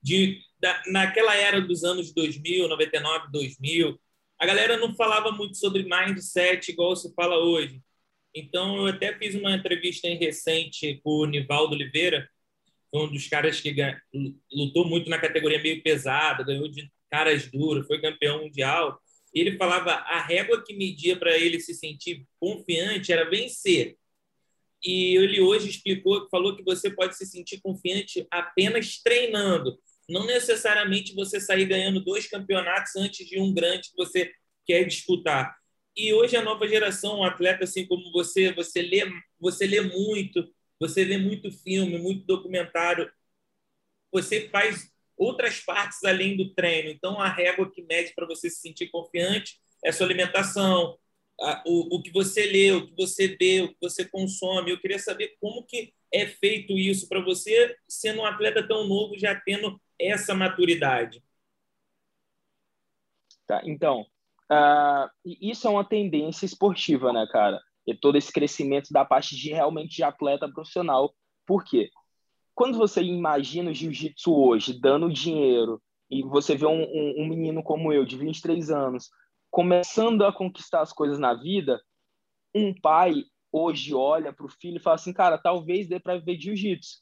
De, 0.00 0.38
da, 0.60 0.80
naquela 0.86 1.34
era 1.34 1.60
dos 1.60 1.82
anos 1.82 2.14
2000, 2.14 2.68
99, 2.68 3.26
2000, 3.32 3.98
a 4.38 4.46
galera 4.46 4.76
não 4.76 4.94
falava 4.94 5.32
muito 5.32 5.56
sobre 5.56 5.82
mindset 5.82 6.70
igual 6.70 6.94
se 6.94 7.12
fala 7.12 7.38
hoje. 7.38 7.82
Então, 8.34 8.76
eu 8.76 8.86
até 8.86 9.16
fiz 9.16 9.34
uma 9.34 9.54
entrevista 9.54 10.08
em 10.08 10.16
recente 10.16 11.00
com 11.04 11.10
o 11.10 11.26
Nivaldo 11.26 11.74
Oliveira, 11.74 12.28
um 12.92 13.08
dos 13.08 13.28
caras 13.28 13.60
que 13.60 13.74
lutou 14.52 14.84
muito 14.84 15.08
na 15.08 15.18
categoria 15.18 15.60
meio 15.60 15.82
pesada, 15.82 16.44
ganhou 16.44 16.68
de 16.68 16.90
caras 17.10 17.50
duros, 17.50 17.86
foi 17.86 18.00
campeão 18.00 18.42
mundial. 18.42 19.00
Ele 19.32 19.56
falava 19.56 19.92
a 19.92 20.20
régua 20.20 20.62
que 20.64 20.74
media 20.74 21.16
para 21.16 21.36
ele 21.36 21.60
se 21.60 21.74
sentir 21.74 22.26
confiante 22.38 23.12
era 23.12 23.28
vencer. 23.28 23.96
E 24.82 25.16
ele 25.16 25.40
hoje 25.40 25.70
explicou, 25.70 26.28
falou 26.28 26.56
que 26.56 26.62
você 26.62 26.90
pode 26.90 27.16
se 27.16 27.26
sentir 27.26 27.60
confiante 27.60 28.26
apenas 28.30 28.98
treinando, 29.02 29.78
não 30.08 30.26
necessariamente 30.26 31.14
você 31.14 31.40
sair 31.40 31.64
ganhando 31.64 32.04
dois 32.04 32.28
campeonatos 32.28 32.94
antes 32.96 33.26
de 33.26 33.40
um 33.40 33.52
grande 33.52 33.90
que 33.90 33.96
você 33.96 34.30
quer 34.66 34.84
disputar. 34.84 35.56
E 35.96 36.12
hoje 36.12 36.36
a 36.36 36.42
nova 36.42 36.66
geração, 36.66 37.20
um 37.20 37.24
atleta 37.24 37.64
assim 37.64 37.86
como 37.86 38.10
você, 38.12 38.52
você 38.52 38.82
lê, 38.82 39.02
você 39.38 39.66
lê 39.66 39.80
muito, 39.80 40.52
você 40.78 41.04
vê 41.04 41.16
muito 41.18 41.50
filme, 41.52 41.98
muito 41.98 42.26
documentário, 42.26 43.10
você 44.10 44.48
faz 44.48 44.92
outras 45.16 45.60
partes 45.60 46.02
além 46.04 46.36
do 46.36 46.52
treino. 46.54 46.90
Então 46.90 47.20
a 47.20 47.28
régua 47.28 47.70
que 47.70 47.82
mede 47.82 48.12
para 48.14 48.26
você 48.26 48.50
se 48.50 48.60
sentir 48.60 48.88
confiante 48.88 49.60
é 49.84 49.90
a 49.90 49.92
sua 49.92 50.06
alimentação, 50.06 50.98
o, 51.66 51.96
o 51.96 52.02
que 52.02 52.10
você 52.10 52.46
lê, 52.46 52.72
o 52.72 52.86
que 52.86 52.94
você 52.96 53.28
vê, 53.28 53.60
o 53.62 53.68
que 53.68 53.76
você 53.80 54.04
consome. 54.04 54.70
Eu 54.70 54.80
queria 54.80 54.98
saber 54.98 55.36
como 55.40 55.64
que 55.64 55.92
é 56.12 56.26
feito 56.26 56.72
isso 56.78 57.08
para 57.08 57.20
você, 57.20 57.76
sendo 57.88 58.20
um 58.20 58.26
atleta 58.26 58.66
tão 58.66 58.86
novo, 58.86 59.18
já 59.18 59.34
tendo 59.40 59.80
essa 59.98 60.34
maturidade. 60.34 61.22
Tá, 63.46 63.60
então, 63.64 64.06
Uh, 64.50 65.08
isso 65.24 65.66
é 65.66 65.70
uma 65.70 65.84
tendência 65.84 66.44
esportiva, 66.44 67.12
né, 67.12 67.26
cara? 67.30 67.60
E 67.86 67.94
todo 67.94 68.16
esse 68.16 68.32
crescimento 68.32 68.92
da 68.92 69.04
parte 69.04 69.36
de 69.36 69.50
realmente 69.50 69.96
de 69.96 70.02
atleta 70.02 70.48
profissional. 70.48 71.14
Por 71.46 71.64
quê? 71.64 71.90
Quando 72.54 72.78
você 72.78 73.02
imagina 73.02 73.70
o 73.70 73.74
jiu-jitsu 73.74 74.32
hoje 74.32 74.78
dando 74.78 75.12
dinheiro 75.12 75.82
e 76.10 76.22
você 76.22 76.54
vê 76.54 76.66
um, 76.66 76.82
um, 76.82 77.22
um, 77.22 77.28
menino 77.28 77.62
como 77.62 77.92
eu, 77.92 78.04
de 78.04 78.16
23 78.16 78.70
anos, 78.70 79.10
começando 79.50 80.24
a 80.24 80.32
conquistar 80.32 80.80
as 80.80 80.92
coisas 80.92 81.18
na 81.18 81.34
vida, 81.34 81.82
um 82.54 82.72
pai 82.80 83.24
hoje 83.50 83.94
olha 83.94 84.32
para 84.32 84.46
o 84.46 84.48
filho 84.48 84.76
e 84.76 84.82
fala 84.82 84.96
assim, 84.96 85.12
cara, 85.12 85.38
talvez 85.38 85.88
dê 85.88 85.98
para 85.98 86.18
viver 86.18 86.38
jiu-jitsu. 86.40 87.00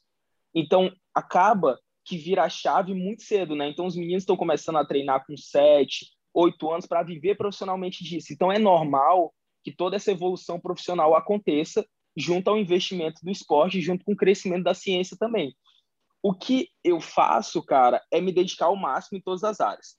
Então, 0.53 0.91
acaba 1.13 1.79
que 2.05 2.17
vira 2.17 2.43
a 2.43 2.49
chave 2.49 2.93
muito 2.93 3.23
cedo, 3.23 3.55
né? 3.55 3.69
Então, 3.69 3.85
os 3.85 3.95
meninos 3.95 4.23
estão 4.23 4.35
começando 4.35 4.77
a 4.77 4.85
treinar 4.85 5.25
com 5.25 5.35
7, 5.37 6.07
oito 6.33 6.71
anos 6.71 6.85
para 6.85 7.03
viver 7.03 7.35
profissionalmente 7.35 8.03
disso. 8.03 8.33
Então, 8.33 8.51
é 8.51 8.57
normal 8.57 9.33
que 9.63 9.71
toda 9.71 9.95
essa 9.95 10.11
evolução 10.11 10.59
profissional 10.59 11.15
aconteça 11.15 11.85
junto 12.15 12.49
ao 12.49 12.57
investimento 12.57 13.21
do 13.23 13.31
esporte, 13.31 13.81
junto 13.81 14.03
com 14.03 14.13
o 14.13 14.17
crescimento 14.17 14.63
da 14.63 14.73
ciência 14.73 15.17
também. 15.17 15.55
O 16.21 16.33
que 16.33 16.69
eu 16.83 16.99
faço, 17.01 17.61
cara, 17.63 18.01
é 18.11 18.21
me 18.21 18.31
dedicar 18.31 18.67
ao 18.67 18.75
máximo 18.75 19.17
em 19.17 19.21
todas 19.21 19.43
as 19.43 19.59
áreas. 19.59 19.97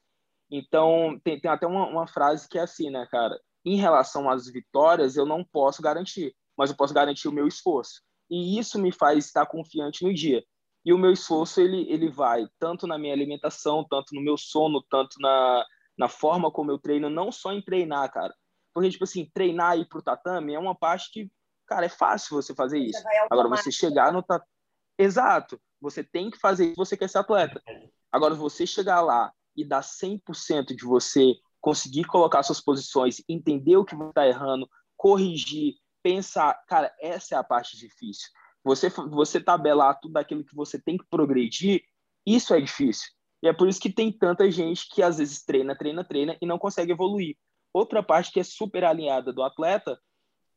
Então, 0.51 1.19
tem, 1.25 1.41
tem 1.41 1.51
até 1.51 1.67
uma, 1.67 1.87
uma 1.87 2.07
frase 2.07 2.49
que 2.49 2.59
é 2.59 2.63
assim, 2.63 2.91
né, 2.91 3.07
cara? 3.11 3.39
Em 3.65 3.77
relação 3.77 4.29
às 4.29 4.47
vitórias, 4.47 5.17
eu 5.17 5.27
não 5.27 5.45
posso 5.45 5.83
garantir, 5.83 6.35
mas 6.57 6.71
eu 6.71 6.77
posso 6.77 6.95
garantir 6.95 7.29
o 7.29 7.33
meu 7.33 7.49
esforço. 7.49 8.03
E 8.31 8.59
isso 8.59 8.79
me 8.79 8.93
faz 8.93 9.27
estar 9.27 9.47
confiante 9.47 10.05
no 10.05 10.15
dia. 10.15 10.45
E 10.85 10.93
o 10.93 10.99
meu 10.99 11.13
esforço, 11.13 11.61
ele, 11.61 11.91
ele 11.91 12.11
vai 12.11 12.47
tanto 12.59 12.87
na 12.87 12.99
minha 12.99 13.15
alimentação, 13.15 13.85
tanto 13.89 14.15
no 14.15 14.21
meu 14.21 14.37
sono, 14.37 14.83
tanto 14.89 15.17
na, 15.19 15.65
na 15.97 16.09
forma 16.09 16.51
como 16.51 16.71
eu 16.71 16.79
treino, 16.79 17.09
não 17.09 17.31
só 17.31 17.53
em 17.53 17.63
treinar, 17.63 18.11
cara. 18.13 18.35
Porque, 18.73 18.91
tipo 18.91 19.05
assim, 19.05 19.31
treinar 19.33 19.79
e 19.79 19.83
ir 19.83 19.89
pro 19.89 20.03
tatame 20.03 20.55
é 20.55 20.59
uma 20.59 20.75
parte 20.75 21.11
que, 21.13 21.31
cara, 21.67 21.87
é 21.87 21.89
fácil 21.89 22.35
você 22.35 22.55
fazer 22.55 22.79
isso. 22.79 23.03
Agora, 23.31 23.49
você 23.49 23.71
chegar 23.71 24.13
no 24.13 24.23
tatame. 24.23 24.51
Exato. 24.99 25.61
Você 25.81 26.03
tem 26.03 26.31
que 26.31 26.39
fazer 26.39 26.67
isso 26.67 26.77
você 26.77 26.97
quer 26.97 27.09
ser 27.09 27.19
atleta. 27.19 27.63
Agora, 28.11 28.35
você 28.35 28.67
chegar 28.67 29.01
lá 29.01 29.33
e 29.57 29.65
dar 29.65 29.83
100% 29.83 30.75
de 30.75 30.85
você, 30.85 31.35
conseguir 31.61 32.05
colocar 32.05 32.43
suas 32.43 32.61
posições, 32.61 33.23
entender 33.29 33.77
o 33.77 33.85
que 33.85 33.95
você 33.95 34.09
está 34.09 34.27
errando, 34.27 34.69
corrigir, 34.97 35.75
pensar. 36.03 36.55
Cara, 36.67 36.93
essa 37.01 37.35
é 37.35 37.39
a 37.39 37.45
parte 37.45 37.77
difícil. 37.77 38.29
Você, 38.65 38.89
você 38.89 39.41
tabelar 39.41 39.99
tudo 40.01 40.17
aquilo 40.17 40.45
que 40.45 40.55
você 40.55 40.81
tem 40.81 40.97
que 40.97 41.07
progredir, 41.09 41.83
isso 42.27 42.55
é 42.55 42.61
difícil. 42.61 43.09
E 43.45 43.49
é 43.49 43.53
por 43.53 43.69
isso 43.69 43.79
que 43.79 43.93
tem 43.93 44.11
tanta 44.11 44.51
gente 44.51 44.89
que 44.89 45.03
às 45.03 45.19
vezes 45.19 45.45
treina, 45.45 45.77
treina, 45.77 46.03
treina 46.03 46.35
e 46.41 46.47
não 46.47 46.59
consegue 46.59 46.93
evoluir. 46.93 47.37
Outra 47.75 48.03
parte 48.03 48.33
que 48.33 48.41
é 48.41 48.43
super 48.43 48.83
alinhada 48.85 49.35
do 49.35 49.43
atleta 49.43 50.01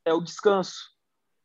é 0.06 0.14
o 0.14 0.22
descanso. 0.22 0.74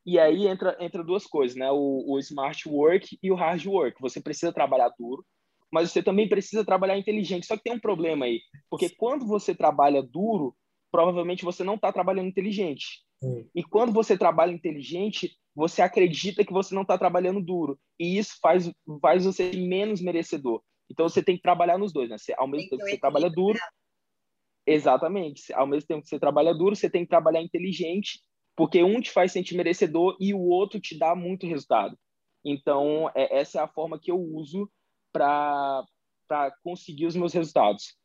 E 0.06 0.20
aí 0.20 0.46
entra, 0.46 0.76
entra 0.78 1.02
duas 1.02 1.26
coisas, 1.26 1.56
né? 1.56 1.68
O, 1.72 2.04
o 2.06 2.18
smart 2.20 2.68
work 2.68 3.18
e 3.20 3.32
o 3.32 3.34
hard 3.34 3.66
work. 3.66 4.00
Você 4.00 4.20
precisa 4.20 4.52
trabalhar 4.52 4.94
duro, 4.96 5.26
mas 5.68 5.90
você 5.90 6.00
também 6.00 6.28
precisa 6.28 6.64
trabalhar 6.64 6.96
inteligente. 6.96 7.46
Só 7.46 7.56
que 7.56 7.64
tem 7.64 7.72
um 7.72 7.80
problema 7.80 8.26
aí, 8.26 8.40
porque 8.70 8.88
quando 8.90 9.26
você 9.26 9.52
trabalha 9.52 10.00
duro, 10.00 10.54
provavelmente 10.92 11.44
você 11.44 11.64
não 11.64 11.74
está 11.74 11.92
trabalhando 11.92 12.28
inteligente. 12.28 13.02
Sim. 13.20 13.48
E 13.52 13.64
quando 13.64 13.92
você 13.92 14.16
trabalha 14.16 14.52
inteligente, 14.52 15.36
você 15.56 15.82
acredita 15.82 16.44
que 16.44 16.52
você 16.52 16.72
não 16.72 16.82
está 16.82 16.96
trabalhando 16.96 17.42
duro. 17.42 17.76
E 17.98 18.16
isso 18.16 18.36
faz, 18.40 18.70
faz 19.00 19.24
você 19.24 19.50
menos 19.56 20.00
merecedor. 20.00 20.62
Então 20.92 21.08
você 21.08 21.22
tem 21.22 21.36
que 21.36 21.42
trabalhar 21.42 21.78
nos 21.78 21.92
dois, 21.92 22.10
né? 22.10 22.18
Você, 22.18 22.34
ao 22.36 22.46
mesmo 22.46 22.68
tempo 22.68 22.84
que 22.84 22.90
você 22.90 22.98
trabalha 22.98 23.30
duro. 23.30 23.58
Exatamente. 24.66 25.52
Ao 25.54 25.66
mesmo 25.66 25.88
tempo 25.88 26.02
que 26.02 26.08
você 26.08 26.20
trabalha 26.20 26.54
duro, 26.54 26.76
você 26.76 26.88
tem 26.88 27.02
que 27.02 27.08
trabalhar 27.08 27.42
inteligente, 27.42 28.20
porque 28.54 28.84
um 28.84 29.00
te 29.00 29.10
faz 29.10 29.32
sentir 29.32 29.56
merecedor 29.56 30.16
e 30.20 30.34
o 30.34 30.40
outro 30.40 30.78
te 30.78 30.96
dá 30.96 31.14
muito 31.14 31.46
resultado. 31.46 31.98
Então, 32.44 33.10
é, 33.14 33.38
essa 33.40 33.58
é 33.58 33.62
a 33.62 33.68
forma 33.68 33.98
que 33.98 34.10
eu 34.10 34.20
uso 34.20 34.70
para 35.10 35.84
conseguir 36.62 37.06
os 37.06 37.16
meus 37.16 37.32
resultados. 37.32 37.96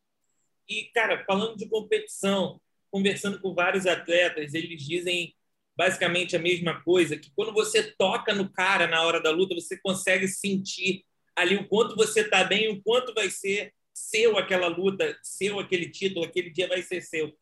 E, 0.66 0.84
cara, 0.94 1.24
falando 1.26 1.56
de 1.56 1.68
competição, 1.68 2.60
conversando 2.90 3.40
com 3.40 3.54
vários 3.54 3.86
atletas, 3.86 4.54
eles 4.54 4.82
dizem 4.82 5.34
basicamente 5.76 6.34
a 6.34 6.40
mesma 6.40 6.82
coisa, 6.82 7.16
que 7.16 7.30
quando 7.36 7.52
você 7.52 7.92
toca 7.92 8.34
no 8.34 8.50
cara 8.50 8.88
na 8.88 9.02
hora 9.02 9.22
da 9.22 9.30
luta, 9.30 9.54
você 9.54 9.78
consegue 9.78 10.26
sentir 10.26 11.04
ali 11.38 11.56
o 11.56 11.68
quanto 11.68 11.94
você 11.96 12.20
está 12.20 12.44
bem, 12.44 12.68
o 12.68 12.82
quanto 12.82 13.14
vai 13.14 13.30
ser 13.30 13.72
seu 13.94 14.36
aquela 14.36 14.68
luta, 14.68 15.16
seu 15.22 15.58
aquele 15.58 15.88
título, 15.88 16.24
aquele 16.24 16.50
dia 16.50 16.68
vai 16.68 16.82
ser 16.82 17.00
seu. 17.00 17.32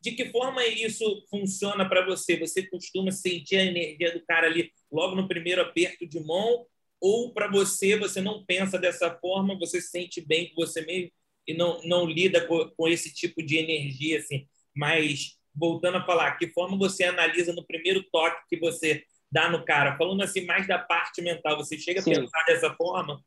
De 0.00 0.12
que 0.12 0.26
forma 0.26 0.64
isso 0.66 1.24
funciona 1.28 1.88
para 1.88 2.04
você? 2.04 2.36
Você 2.38 2.62
costuma 2.66 3.10
sentir 3.10 3.56
a 3.56 3.64
energia 3.64 4.12
do 4.12 4.24
cara 4.24 4.46
ali 4.46 4.70
logo 4.90 5.16
no 5.16 5.26
primeiro 5.26 5.62
aperto 5.62 6.06
de 6.06 6.20
mão? 6.20 6.66
Ou 7.00 7.32
para 7.32 7.50
você, 7.50 7.96
você 7.96 8.20
não 8.20 8.44
pensa 8.44 8.78
dessa 8.78 9.10
forma, 9.18 9.58
você 9.58 9.80
se 9.80 9.88
sente 9.88 10.20
bem 10.20 10.48
com 10.48 10.64
você 10.64 10.80
mesmo 10.82 11.10
e 11.46 11.54
não, 11.54 11.80
não 11.82 12.06
lida 12.06 12.46
com, 12.46 12.70
com 12.76 12.88
esse 12.88 13.12
tipo 13.12 13.42
de 13.42 13.56
energia? 13.56 14.18
Assim? 14.18 14.46
Mas, 14.74 15.38
voltando 15.54 15.98
a 15.98 16.04
falar, 16.04 16.36
que 16.36 16.48
forma 16.48 16.76
você 16.76 17.04
analisa 17.04 17.52
no 17.52 17.66
primeiro 17.66 18.02
toque 18.10 18.48
que 18.48 18.58
você 18.58 19.04
dá 19.30 19.50
no 19.50 19.64
cara? 19.64 19.96
Falando 19.96 20.22
assim 20.22 20.44
mais 20.44 20.66
da 20.66 20.78
parte 20.78 21.20
mental, 21.20 21.56
você 21.56 21.78
chega 21.78 22.00
Sim. 22.00 22.12
a 22.12 22.20
pensar 22.20 22.44
dessa 22.46 22.74
forma? 22.74 23.22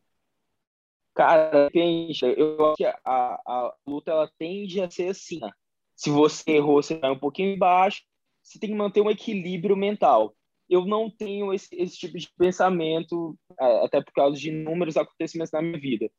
Cara, 1.15 1.65
depende. 1.65 2.25
Eu 2.37 2.65
acho 2.67 2.77
que 2.77 2.85
a, 2.85 2.97
a 3.05 3.75
luta 3.85 4.11
ela 4.11 4.31
tende 4.37 4.81
a 4.81 4.89
ser 4.89 5.09
assim. 5.09 5.39
Né? 5.39 5.51
Se 5.95 6.09
você 6.09 6.51
errou, 6.51 6.81
você 6.81 6.97
vai 6.97 7.11
um 7.11 7.19
pouquinho 7.19 7.55
embaixo. 7.55 8.03
Você 8.41 8.59
tem 8.59 8.69
que 8.69 8.75
manter 8.75 9.01
um 9.01 9.09
equilíbrio 9.09 9.75
mental. 9.75 10.33
Eu 10.69 10.85
não 10.85 11.09
tenho 11.09 11.53
esse, 11.53 11.67
esse 11.75 11.97
tipo 11.97 12.17
de 12.17 12.29
pensamento, 12.37 13.35
até 13.83 14.01
por 14.01 14.13
causa 14.13 14.39
de 14.39 14.49
inúmeros 14.49 14.97
acontecimentos 14.97 15.51
na 15.51 15.61
minha 15.61 15.79
vida. 15.79 16.09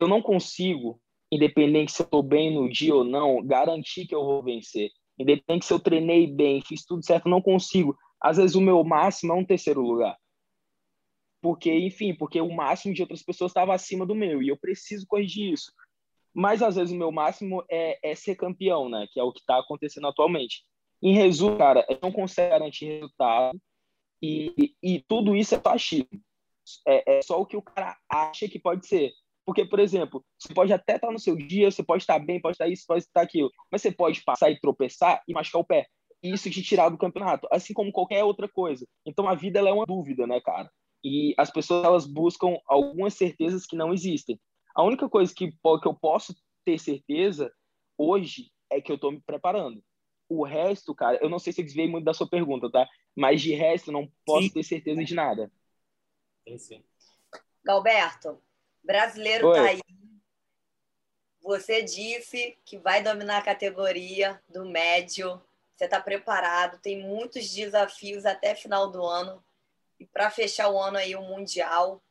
Eu 0.00 0.08
não 0.08 0.22
consigo, 0.22 1.00
independente 1.30 1.92
se 1.92 2.02
eu 2.02 2.04
estou 2.04 2.22
bem 2.22 2.54
no 2.54 2.70
dia 2.70 2.94
ou 2.94 3.04
não, 3.04 3.44
garantir 3.44 4.06
que 4.06 4.14
eu 4.14 4.24
vou 4.24 4.42
vencer. 4.42 4.90
Independente 5.18 5.66
se 5.66 5.72
eu 5.72 5.78
treinei 5.78 6.26
bem, 6.26 6.62
fiz 6.62 6.84
tudo 6.84 7.04
certo, 7.04 7.28
não 7.28 7.42
consigo. 7.42 7.96
Às 8.20 8.38
vezes 8.38 8.56
o 8.56 8.60
meu 8.60 8.82
máximo 8.82 9.32
é 9.32 9.36
um 9.36 9.44
terceiro 9.44 9.82
lugar 9.82 10.16
porque, 11.42 11.72
enfim, 11.72 12.14
porque 12.14 12.40
o 12.40 12.54
máximo 12.54 12.94
de 12.94 13.02
outras 13.02 13.22
pessoas 13.22 13.50
estava 13.50 13.74
acima 13.74 14.06
do 14.06 14.14
meu 14.14 14.40
e 14.40 14.48
eu 14.48 14.56
preciso 14.56 15.04
corrigir 15.08 15.52
isso. 15.52 15.72
Mas 16.32 16.62
às 16.62 16.76
vezes 16.76 16.94
o 16.94 16.96
meu 16.96 17.10
máximo 17.10 17.64
é, 17.68 17.98
é 18.10 18.14
ser 18.14 18.36
campeão, 18.36 18.88
né? 18.88 19.06
Que 19.10 19.18
é 19.18 19.22
o 19.24 19.32
que 19.32 19.40
está 19.40 19.58
acontecendo 19.58 20.06
atualmente. 20.06 20.64
Em 21.02 21.12
resumo, 21.12 21.58
cara, 21.58 21.84
eu 21.90 21.98
não 22.00 22.12
consigo 22.12 22.48
garantir 22.48 22.86
resultado 22.86 23.60
e, 24.22 24.74
e 24.80 25.04
tudo 25.08 25.34
isso 25.34 25.56
é 25.56 25.60
achismo. 25.64 26.22
É, 26.86 27.18
é 27.18 27.22
só 27.22 27.40
o 27.40 27.44
que 27.44 27.56
o 27.56 27.62
cara 27.62 27.98
acha 28.08 28.48
que 28.48 28.60
pode 28.60 28.86
ser. 28.86 29.10
Porque, 29.44 29.64
por 29.64 29.80
exemplo, 29.80 30.24
você 30.38 30.54
pode 30.54 30.72
até 30.72 30.94
estar 30.94 31.08
tá 31.08 31.12
no 31.12 31.18
seu 31.18 31.34
dia, 31.34 31.72
você 31.72 31.82
pode 31.82 32.04
estar 32.04 32.20
bem, 32.20 32.40
pode 32.40 32.54
estar 32.54 32.68
isso, 32.68 32.84
pode 32.86 33.02
estar 33.02 33.20
aquilo, 33.20 33.50
mas 33.70 33.82
você 33.82 33.90
pode 33.90 34.22
passar 34.22 34.48
e 34.48 34.60
tropeçar 34.60 35.20
e 35.26 35.32
machucar 35.34 35.60
o 35.60 35.66
pé. 35.66 35.86
E 36.22 36.32
isso 36.32 36.48
te 36.48 36.62
tirar 36.62 36.88
do 36.88 36.96
campeonato, 36.96 37.48
assim 37.50 37.74
como 37.74 37.90
qualquer 37.90 38.22
outra 38.22 38.48
coisa. 38.48 38.86
Então 39.04 39.28
a 39.28 39.34
vida 39.34 39.58
é 39.58 39.72
uma 39.72 39.84
dúvida, 39.84 40.24
né, 40.24 40.40
cara? 40.40 40.70
E 41.04 41.34
as 41.36 41.50
pessoas 41.50 41.84
elas 41.84 42.06
buscam 42.06 42.56
algumas 42.66 43.14
certezas 43.14 43.66
que 43.66 43.76
não 43.76 43.92
existem. 43.92 44.40
A 44.74 44.82
única 44.82 45.08
coisa 45.08 45.34
que, 45.34 45.50
que 45.50 45.88
eu 45.88 45.94
posso 45.94 46.34
ter 46.64 46.78
certeza 46.78 47.52
hoje 47.96 48.50
é 48.70 48.80
que 48.80 48.90
eu 48.90 48.96
estou 48.96 49.12
me 49.12 49.20
preparando. 49.20 49.82
O 50.28 50.44
resto, 50.44 50.94
cara, 50.94 51.18
eu 51.20 51.28
não 51.28 51.38
sei 51.38 51.52
se 51.52 51.60
eu 51.60 51.64
desviei 51.64 51.88
muito 51.88 52.04
da 52.04 52.14
sua 52.14 52.28
pergunta, 52.28 52.70
tá? 52.70 52.88
Mas 53.14 53.42
de 53.42 53.52
resto, 53.52 53.92
não 53.92 54.10
posso 54.24 54.46
sim. 54.46 54.52
ter 54.54 54.62
certeza 54.62 55.04
de 55.04 55.14
nada. 55.14 55.52
Sim, 56.48 56.58
sim. 56.58 56.84
Galberto, 57.64 58.40
brasileiro 58.82 59.48
Oi. 59.48 59.54
tá 59.54 59.62
aí. 59.62 59.80
Você 61.42 61.82
disse 61.82 62.56
que 62.64 62.78
vai 62.78 63.02
dominar 63.02 63.38
a 63.38 63.42
categoria 63.42 64.40
do 64.48 64.64
médio. 64.64 65.42
Você 65.74 65.84
está 65.84 66.00
preparado, 66.00 66.80
tem 66.80 67.02
muitos 67.02 67.52
desafios 67.52 68.24
até 68.24 68.54
final 68.54 68.90
do 68.90 69.04
ano. 69.04 69.44
E 70.02 70.06
para 70.06 70.30
fechar 70.30 70.68
o 70.68 70.80
ano 70.80 70.96
aí, 70.96 71.14
o 71.14 71.22
Mundial. 71.22 72.02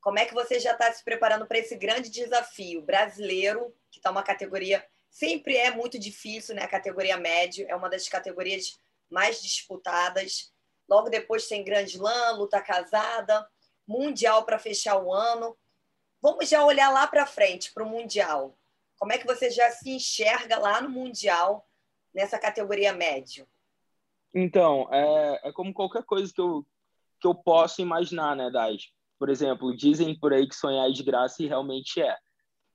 Como 0.00 0.18
é 0.18 0.24
que 0.24 0.32
você 0.32 0.58
já 0.58 0.72
está 0.72 0.90
se 0.90 1.04
preparando 1.04 1.46
para 1.46 1.58
esse 1.58 1.76
grande 1.76 2.08
desafio? 2.08 2.80
Brasileiro, 2.80 3.76
que 3.90 3.98
está 3.98 4.10
uma 4.10 4.22
categoria. 4.22 4.82
Sempre 5.10 5.54
é 5.58 5.70
muito 5.70 5.98
difícil, 5.98 6.54
né? 6.54 6.62
A 6.62 6.68
categoria 6.68 7.18
médio 7.18 7.66
é 7.68 7.76
uma 7.76 7.90
das 7.90 8.08
categorias 8.08 8.80
mais 9.10 9.42
disputadas. 9.42 10.54
Logo 10.88 11.10
depois 11.10 11.46
tem 11.46 11.62
Grande 11.62 11.96
Slam, 11.96 12.38
luta 12.38 12.62
casada, 12.62 13.46
Mundial 13.86 14.46
para 14.46 14.58
fechar 14.58 14.96
o 14.96 15.12
ano. 15.12 15.54
Vamos 16.22 16.48
já 16.48 16.64
olhar 16.64 16.88
lá 16.88 17.06
para 17.06 17.26
frente, 17.26 17.74
para 17.74 17.84
o 17.84 17.88
Mundial. 17.88 18.56
Como 18.96 19.12
é 19.12 19.18
que 19.18 19.26
você 19.26 19.50
já 19.50 19.70
se 19.70 19.90
enxerga 19.90 20.58
lá 20.58 20.80
no 20.80 20.88
Mundial, 20.88 21.68
nessa 22.14 22.38
categoria 22.38 22.94
médio? 22.94 23.46
Então, 24.32 24.88
é, 24.90 25.48
é 25.48 25.52
como 25.52 25.74
qualquer 25.74 26.04
coisa 26.04 26.32
que 26.32 26.40
eu, 26.40 26.66
que 27.24 27.28
eu 27.28 27.34
posso 27.34 27.80
imaginar, 27.80 28.36
né, 28.36 28.50
Dai? 28.50 28.76
Por 29.18 29.30
exemplo, 29.30 29.74
dizem 29.74 30.14
por 30.18 30.34
aí 30.34 30.46
que 30.46 30.54
sonhar 30.54 30.90
é 30.90 30.92
de 30.92 31.02
graça 31.02 31.42
e 31.42 31.46
realmente 31.46 32.02
é. 32.02 32.14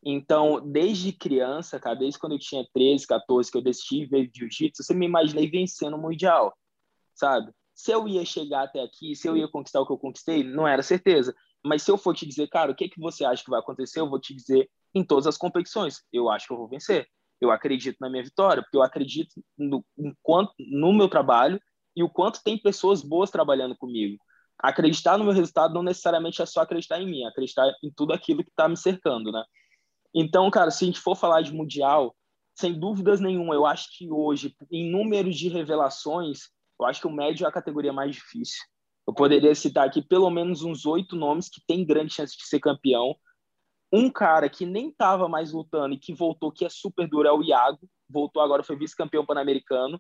Então, 0.04 0.60
desde 0.72 1.12
criança, 1.12 1.80
cara, 1.80 1.96
desde 1.96 2.20
quando 2.20 2.32
eu 2.34 2.40
tinha 2.40 2.66
13, 2.74 3.06
14, 3.06 3.52
que 3.52 3.58
eu 3.60 3.62
decidi 3.62 4.08
ver 4.08 4.32
jiu-jitsu, 4.34 4.82
eu 4.90 4.96
me 4.98 5.06
imaginei 5.06 5.48
vencendo 5.48 5.96
o 5.96 6.02
Mundial, 6.02 6.52
sabe? 7.14 7.52
Se 7.76 7.92
eu 7.92 8.08
ia 8.08 8.26
chegar 8.26 8.64
até 8.64 8.82
aqui, 8.82 9.16
se 9.16 9.28
eu 9.28 9.38
ia 9.38 9.48
conquistar 9.48 9.82
o 9.82 9.86
que 9.86 9.94
eu 9.94 10.00
conquistei, 10.00 10.44
não 10.44 10.68
era 10.68 10.82
certeza. 10.82 11.36
Mas 11.64 11.84
se 11.84 11.92
eu 11.92 11.98
for 11.98 12.16
te 12.16 12.26
dizer, 12.26 12.48
cara, 12.48 12.72
o 12.72 12.76
que, 12.76 12.90
que 12.90 13.00
você 13.00 13.24
acha 13.24 13.44
que 13.44 13.52
vai 13.52 13.60
acontecer, 13.60 14.00
eu 14.00 14.10
vou 14.10 14.20
te 14.20 14.34
dizer 14.34 14.68
em 14.96 15.04
todas 15.04 15.28
as 15.28 15.38
competições. 15.38 16.02
Eu 16.12 16.28
acho 16.28 16.48
que 16.48 16.54
eu 16.54 16.58
vou 16.58 16.68
vencer. 16.68 17.08
Eu 17.40 17.52
acredito 17.52 17.98
na 18.02 18.10
minha 18.10 18.24
vitória, 18.24 18.64
porque 18.64 18.78
eu 18.78 18.82
acredito 18.82 19.36
no, 19.56 19.86
quanto, 20.24 20.54
no 20.58 20.92
meu 20.92 21.08
trabalho 21.08 21.62
e 21.96 22.02
o 22.02 22.10
quanto 22.10 22.42
tem 22.44 22.58
pessoas 22.58 23.04
boas 23.04 23.30
trabalhando 23.30 23.78
comigo. 23.78 24.18
Acreditar 24.62 25.18
no 25.18 25.24
meu 25.24 25.34
resultado 25.34 25.74
não 25.74 25.84
necessariamente 25.84 26.42
é 26.42 26.46
só 26.46 26.62
acreditar 26.62 27.00
em 27.02 27.06
mim, 27.06 27.24
é 27.24 27.28
acreditar 27.28 27.72
em 27.84 27.92
tudo 27.92 28.14
aquilo 28.14 28.44
que 28.44 28.50
está 28.50 28.68
me 28.68 28.76
cercando, 28.76 29.32
né? 29.32 29.44
Então, 30.14 30.50
cara, 30.52 30.72
se 30.72 30.84
a 30.84 30.88
gente 30.88 31.00
for 31.00 31.16
falar 31.16 31.42
de 31.42 31.54
mundial, 31.54 32.16
sem 32.56 32.78
dúvidas 32.78 33.22
nenhuma, 33.22 33.54
eu 33.54 33.66
acho 33.66 33.88
que 33.98 34.12
hoje, 34.12 34.54
em 34.72 34.92
números 34.92 35.38
de 35.38 35.48
revelações, 35.48 36.50
eu 36.80 36.86
acho 36.86 37.00
que 37.00 37.08
o 37.08 37.12
médio 37.12 37.46
é 37.46 37.48
a 37.48 37.52
categoria 37.52 37.94
mais 37.94 38.16
difícil. 38.16 38.60
Eu 39.08 39.14
poderia 39.14 39.56
citar 39.56 39.88
aqui 39.88 40.02
pelo 40.02 40.30
menos 40.30 40.62
uns 40.62 40.86
oito 40.86 41.16
nomes 41.16 41.50
que 41.50 41.62
têm 41.66 41.86
grande 41.86 42.14
chance 42.14 42.38
de 42.38 42.46
ser 42.46 42.60
campeão. 42.60 43.16
Um 43.92 44.10
cara 44.10 44.50
que 44.50 44.66
nem 44.66 44.90
estava 44.90 45.28
mais 45.28 45.52
lutando 45.52 45.96
e 45.96 45.98
que 45.98 46.14
voltou, 46.14 46.52
que 46.52 46.66
é 46.66 46.70
super 46.70 47.08
duro, 47.08 47.28
é 47.28 47.32
o 47.32 47.42
Iago. 47.42 47.80
Voltou 48.10 48.42
agora, 48.42 48.64
foi 48.64 48.76
vice-campeão 48.76 49.26
pan-americano. 49.26 50.00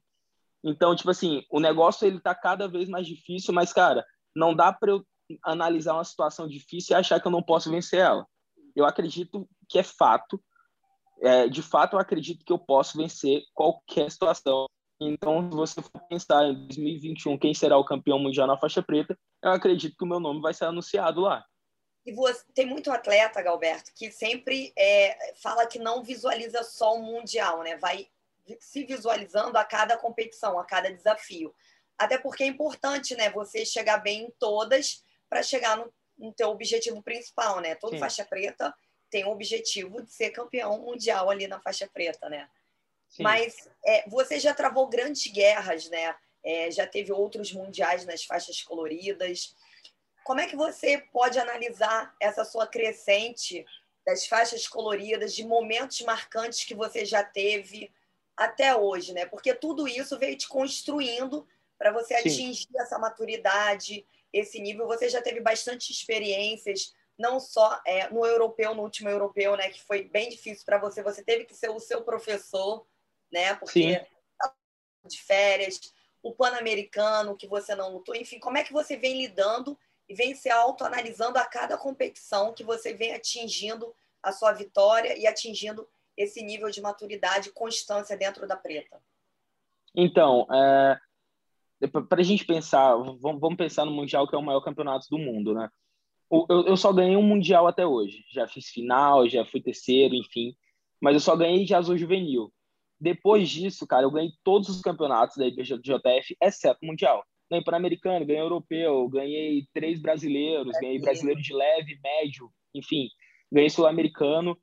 Então, 0.63 0.95
tipo 0.95 1.09
assim, 1.09 1.43
o 1.49 1.59
negócio 1.59 2.05
ele 2.05 2.19
tá 2.19 2.35
cada 2.35 2.67
vez 2.67 2.89
mais 2.89 3.07
difícil, 3.07 3.53
mas, 3.53 3.71
cara, 3.71 4.05
não 4.35 4.55
dá 4.55 4.71
para 4.71 4.91
eu 4.91 5.05
analisar 5.43 5.93
uma 5.93 6.03
situação 6.03 6.47
difícil 6.47 6.95
e 6.95 6.99
achar 6.99 7.19
que 7.19 7.27
eu 7.27 7.31
não 7.31 7.43
posso 7.43 7.69
vencer 7.69 7.99
ela. 7.99 8.25
Eu 8.75 8.85
acredito 8.85 9.47
que 9.67 9.77
é 9.79 9.83
fato. 9.83 10.41
É, 11.21 11.47
de 11.47 11.61
fato, 11.61 11.95
eu 11.95 11.99
acredito 11.99 12.45
que 12.45 12.51
eu 12.51 12.57
posso 12.57 12.97
vencer 12.97 13.43
qualquer 13.53 14.09
situação. 14.09 14.65
Então, 15.01 15.49
se 15.49 15.55
você 15.55 15.81
for 15.81 16.01
pensar 16.09 16.45
em 16.45 16.53
2021, 16.67 17.37
quem 17.37 17.53
será 17.53 17.77
o 17.77 17.85
campeão 17.85 18.19
mundial 18.19 18.47
na 18.47 18.57
faixa 18.57 18.81
preta, 18.81 19.17
eu 19.41 19.51
acredito 19.51 19.95
que 19.97 20.03
o 20.03 20.07
meu 20.07 20.19
nome 20.19 20.41
vai 20.41 20.53
ser 20.53 20.65
anunciado 20.65 21.21
lá. 21.21 21.45
E 22.05 22.11
você, 22.11 22.43
tem 22.53 22.65
muito 22.65 22.91
atleta, 22.91 23.41
Galberto, 23.41 23.91
que 23.95 24.11
sempre 24.11 24.73
é, 24.77 25.33
fala 25.35 25.65
que 25.67 25.79
não 25.79 26.03
visualiza 26.03 26.63
só 26.63 26.95
o 26.95 27.03
mundial, 27.03 27.61
né? 27.61 27.77
Vai 27.77 28.07
se 28.59 28.83
visualizando 28.83 29.57
a 29.57 29.63
cada 29.63 29.97
competição, 29.97 30.59
a 30.59 30.65
cada 30.65 30.91
desafio. 30.91 31.53
Até 31.99 32.17
porque 32.17 32.43
é 32.43 32.47
importante, 32.47 33.13
né? 33.15 33.29
Você 33.31 33.65
chegar 33.65 33.97
bem 33.97 34.23
em 34.23 34.31
todas 34.39 35.03
para 35.29 35.43
chegar 35.43 35.77
no, 35.77 35.93
no 36.17 36.33
teu 36.33 36.49
objetivo 36.49 37.03
principal, 37.03 37.59
né? 37.59 37.75
Todo 37.75 37.93
Sim. 37.93 37.99
faixa 37.99 38.23
preta 38.23 38.73
tem 39.11 39.25
o 39.25 39.31
objetivo 39.31 40.01
de 40.01 40.11
ser 40.11 40.29
campeão 40.29 40.79
mundial 40.79 41.29
ali 41.29 41.45
na 41.45 41.59
faixa 41.59 41.87
preta, 41.93 42.29
né? 42.29 42.49
Sim. 43.09 43.23
Mas 43.23 43.69
é, 43.85 44.07
você 44.09 44.39
já 44.39 44.53
travou 44.53 44.87
grandes 44.87 45.29
guerras, 45.31 45.89
né? 45.89 46.15
É, 46.41 46.71
já 46.71 46.87
teve 46.87 47.11
outros 47.11 47.51
mundiais 47.51 48.05
nas 48.05 48.23
faixas 48.23 48.61
coloridas. 48.61 49.55
Como 50.23 50.39
é 50.39 50.47
que 50.47 50.55
você 50.55 50.99
pode 51.11 51.37
analisar 51.37 52.15
essa 52.21 52.45
sua 52.45 52.65
crescente 52.65 53.65
das 54.05 54.25
faixas 54.25 54.67
coloridas, 54.67 55.35
de 55.35 55.45
momentos 55.45 55.99
marcantes 56.01 56.63
que 56.63 56.73
você 56.73 57.03
já 57.03 57.23
teve 57.23 57.91
até 58.37 58.73
hoje, 58.73 59.13
né? 59.13 59.25
Porque 59.25 59.53
tudo 59.53 59.87
isso 59.87 60.17
veio 60.17 60.37
te 60.37 60.47
construindo 60.47 61.45
para 61.79 61.93
você 61.93 62.13
Sim. 62.21 62.29
atingir 62.29 62.67
essa 62.75 62.99
maturidade, 62.99 64.05
esse 64.33 64.59
nível. 64.59 64.85
Você 64.85 65.09
já 65.09 65.21
teve 65.21 65.39
bastante 65.39 65.91
experiências 65.91 66.93
não 67.17 67.39
só 67.39 67.81
é, 67.85 68.09
no 68.09 68.25
europeu, 68.25 68.75
no 68.75 68.83
último 68.83 69.09
europeu, 69.09 69.55
né, 69.57 69.69
que 69.69 69.81
foi 69.81 70.03
bem 70.03 70.29
difícil 70.29 70.63
para 70.65 70.77
você, 70.77 71.03
você 71.03 71.23
teve 71.23 71.43
que 71.43 71.53
ser 71.53 71.69
o 71.69 71.79
seu 71.79 72.01
professor, 72.01 72.85
né, 73.31 73.55
porque 73.55 73.99
Sim. 73.99 74.05
de 75.05 75.21
férias, 75.21 75.93
o 76.23 76.33
pan-americano 76.33 77.35
que 77.35 77.47
você 77.47 77.75
não 77.75 77.91
lutou, 77.91 78.15
enfim, 78.15 78.39
como 78.39 78.57
é 78.57 78.63
que 78.63 78.71
você 78.71 78.95
vem 78.95 79.21
lidando 79.21 79.77
e 80.07 80.15
vem 80.15 80.33
se 80.33 80.49
autoanalisando 80.49 81.37
a 81.37 81.45
cada 81.45 81.77
competição 81.77 82.53
que 82.53 82.63
você 82.63 82.93
vem 82.93 83.13
atingindo 83.13 83.93
a 84.23 84.31
sua 84.31 84.53
vitória 84.53 85.17
e 85.17 85.27
atingindo 85.27 85.87
esse 86.15 86.41
nível 86.41 86.69
de 86.69 86.81
maturidade 86.81 87.49
e 87.49 87.53
constância 87.53 88.15
dentro 88.15 88.47
da 88.47 88.55
preta? 88.55 89.01
Então, 89.93 90.47
é, 90.53 90.99
para 91.87 92.19
a 92.19 92.23
gente 92.23 92.45
pensar, 92.45 92.95
vamos 92.95 93.55
pensar 93.55 93.85
no 93.85 93.91
Mundial, 93.91 94.27
que 94.27 94.35
é 94.35 94.37
o 94.37 94.43
maior 94.43 94.61
campeonato 94.61 95.07
do 95.09 95.17
mundo, 95.17 95.53
né? 95.53 95.69
eu, 96.31 96.65
eu 96.67 96.77
só 96.77 96.93
ganhei 96.93 97.15
um 97.17 97.23
mundial 97.23 97.67
até 97.67 97.85
hoje. 97.85 98.23
Já 98.31 98.47
fiz 98.47 98.69
final, 98.69 99.27
já 99.27 99.43
fui 99.45 99.61
terceiro, 99.61 100.13
enfim. 100.13 100.55
Mas 101.01 101.15
eu 101.15 101.19
só 101.19 101.35
ganhei 101.35 101.65
de 101.65 101.73
azul 101.73 101.97
juvenil. 101.97 102.53
Depois 102.99 103.49
disso, 103.49 103.87
cara, 103.87 104.03
eu 104.03 104.11
ganhei 104.11 104.31
todos 104.43 104.69
os 104.69 104.81
campeonatos 104.81 105.37
da 105.37 105.47
IBJJF, 105.47 106.35
exceto 106.41 106.79
o 106.83 106.85
mundial. 106.85 107.23
Ganhei 107.49 107.63
Pan-Americano, 107.63 108.25
ganhei 108.25 108.41
Europeu, 108.41 109.07
ganhei 109.09 109.65
três 109.73 109.99
brasileiros, 109.99 110.73
ganhei 110.79 110.99
brasileiro 110.99 111.41
de 111.41 111.53
leve, 111.53 111.97
médio, 112.03 112.51
enfim, 112.75 113.07
ganhei 113.51 113.69
Sul-Americano. 113.69 114.57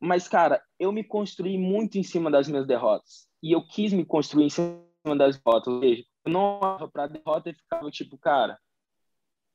Mas, 0.00 0.28
cara, 0.28 0.62
eu 0.78 0.92
me 0.92 1.04
construí 1.04 1.58
muito 1.58 1.98
em 1.98 2.02
cima 2.02 2.30
das 2.30 2.48
minhas 2.48 2.66
derrotas. 2.66 3.28
E 3.42 3.52
eu 3.52 3.66
quis 3.66 3.92
me 3.92 4.04
construir 4.04 4.44
em 4.44 4.48
cima 4.48 4.80
das 5.18 5.36
derrotas. 5.36 5.74
Ou 5.74 5.80
seja, 5.80 6.04
eu 6.24 6.32
não 6.32 6.58
olhava 6.58 6.88
pra 6.90 7.06
derrota 7.06 7.50
e 7.50 7.54
ficava 7.54 7.90
tipo, 7.90 8.18
cara, 8.18 8.58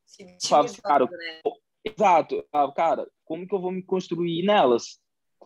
se 0.05 0.81
cara, 0.81 1.05
né? 1.05 1.41
Exato. 1.83 2.43
Cara, 2.75 3.07
como 3.23 3.47
que 3.47 3.53
eu 3.53 3.61
vou 3.61 3.71
me 3.71 3.83
construir 3.83 4.43
nelas? 4.43 4.99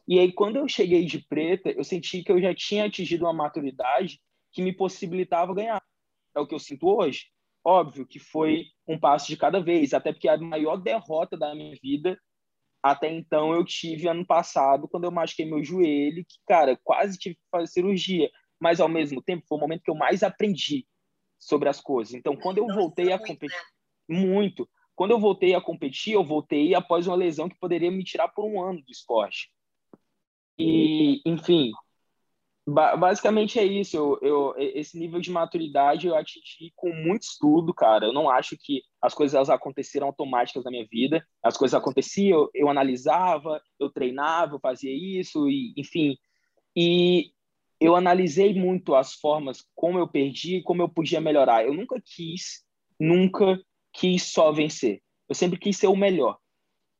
E 0.07 0.19
aí, 0.19 0.31
quando 0.31 0.57
eu 0.57 0.67
cheguei 0.67 1.05
de 1.05 1.19
preta, 1.27 1.69
eu 1.69 1.83
senti 1.83 2.23
que 2.23 2.31
eu 2.31 2.41
já 2.41 2.53
tinha 2.53 2.85
atingido 2.85 3.25
uma 3.25 3.33
maturidade 3.33 4.19
que 4.51 4.61
me 4.61 4.73
possibilitava 4.73 5.53
ganhar. 5.53 5.83
É 6.35 6.39
o 6.39 6.47
que 6.47 6.55
eu 6.55 6.59
sinto 6.59 6.87
hoje. 6.87 7.27
Óbvio 7.63 8.07
que 8.07 8.19
foi 8.19 8.65
um 8.87 8.99
passo 8.99 9.27
de 9.27 9.37
cada 9.37 9.59
vez, 9.59 9.93
até 9.93 10.11
porque 10.13 10.29
a 10.29 10.37
maior 10.37 10.77
derrota 10.77 11.37
da 11.37 11.53
minha 11.53 11.75
vida 11.81 12.19
até 12.81 13.11
então 13.11 13.53
eu 13.53 13.65
tive 13.65 14.07
ano 14.07 14.25
passado, 14.25 14.87
quando 14.87 15.03
eu 15.03 15.11
machuquei 15.11 15.45
meu 15.45 15.61
joelho, 15.61 16.23
que, 16.25 16.37
cara, 16.47 16.79
quase 16.81 17.17
tive 17.17 17.35
que 17.35 17.41
fazer 17.51 17.67
cirurgia. 17.67 18.29
Mas, 18.57 18.79
ao 18.79 18.87
mesmo 18.87 19.21
tempo, 19.21 19.45
foi 19.47 19.57
o 19.57 19.61
momento 19.61 19.83
que 19.83 19.91
eu 19.91 19.95
mais 19.95 20.23
aprendi 20.23 20.87
sobre 21.39 21.69
as 21.69 21.81
coisas. 21.81 22.13
Então, 22.13 22.35
quando 22.35 22.59
eu 22.59 22.67
voltei 22.67 23.11
a 23.11 23.17
competir... 23.17 23.57
Né? 23.57 23.79
muito. 24.09 24.67
Quando 24.95 25.11
eu 25.11 25.19
voltei 25.19 25.53
a 25.53 25.61
competir, 25.61 26.13
eu 26.13 26.23
voltei 26.23 26.73
após 26.73 27.07
uma 27.07 27.15
lesão 27.15 27.47
que 27.47 27.59
poderia 27.59 27.91
me 27.91 28.03
tirar 28.03 28.27
por 28.29 28.45
um 28.45 28.61
ano 28.61 28.81
do 28.81 28.91
esporte. 28.91 29.49
E, 30.57 31.21
enfim, 31.25 31.71
ba 32.67 32.97
basicamente 32.97 33.57
é 33.57 33.63
isso. 33.63 33.95
Eu, 33.95 34.19
eu, 34.21 34.55
esse 34.57 34.99
nível 34.99 35.21
de 35.21 35.31
maturidade 35.31 36.07
eu 36.07 36.15
atingi 36.15 36.73
com 36.75 36.91
muito 36.91 37.21
estudo, 37.21 37.73
cara. 37.73 38.07
Eu 38.07 38.13
não 38.13 38.29
acho 38.29 38.57
que 38.59 38.81
as 39.01 39.13
coisas 39.13 39.35
elas 39.35 39.49
aconteceram 39.49 40.07
automáticas 40.07 40.65
na 40.65 40.71
minha 40.71 40.85
vida. 40.91 41.25
As 41.41 41.55
coisas 41.55 41.79
aconteciam, 41.79 42.41
eu, 42.41 42.49
eu 42.53 42.69
analisava, 42.69 43.61
eu 43.79 43.89
treinava, 43.89 44.55
eu 44.55 44.59
fazia 44.59 44.91
isso, 44.91 45.47
e, 45.49 45.73
enfim. 45.77 46.17
E 46.75 47.31
eu 47.79 47.95
analisei 47.95 48.53
muito 48.53 48.95
as 48.95 49.13
formas 49.13 49.65
como 49.75 49.97
eu 49.97 50.07
perdi, 50.07 50.61
como 50.61 50.81
eu 50.81 50.89
podia 50.89 51.21
melhorar. 51.21 51.65
Eu 51.65 51.73
nunca 51.73 52.01
quis, 52.03 52.65
nunca 52.99 53.61
quis 53.93 54.23
só 54.23 54.51
vencer. 54.51 55.01
Eu 55.27 55.35
sempre 55.35 55.59
quis 55.59 55.77
ser 55.77 55.87
o 55.87 55.95
melhor. 55.95 56.37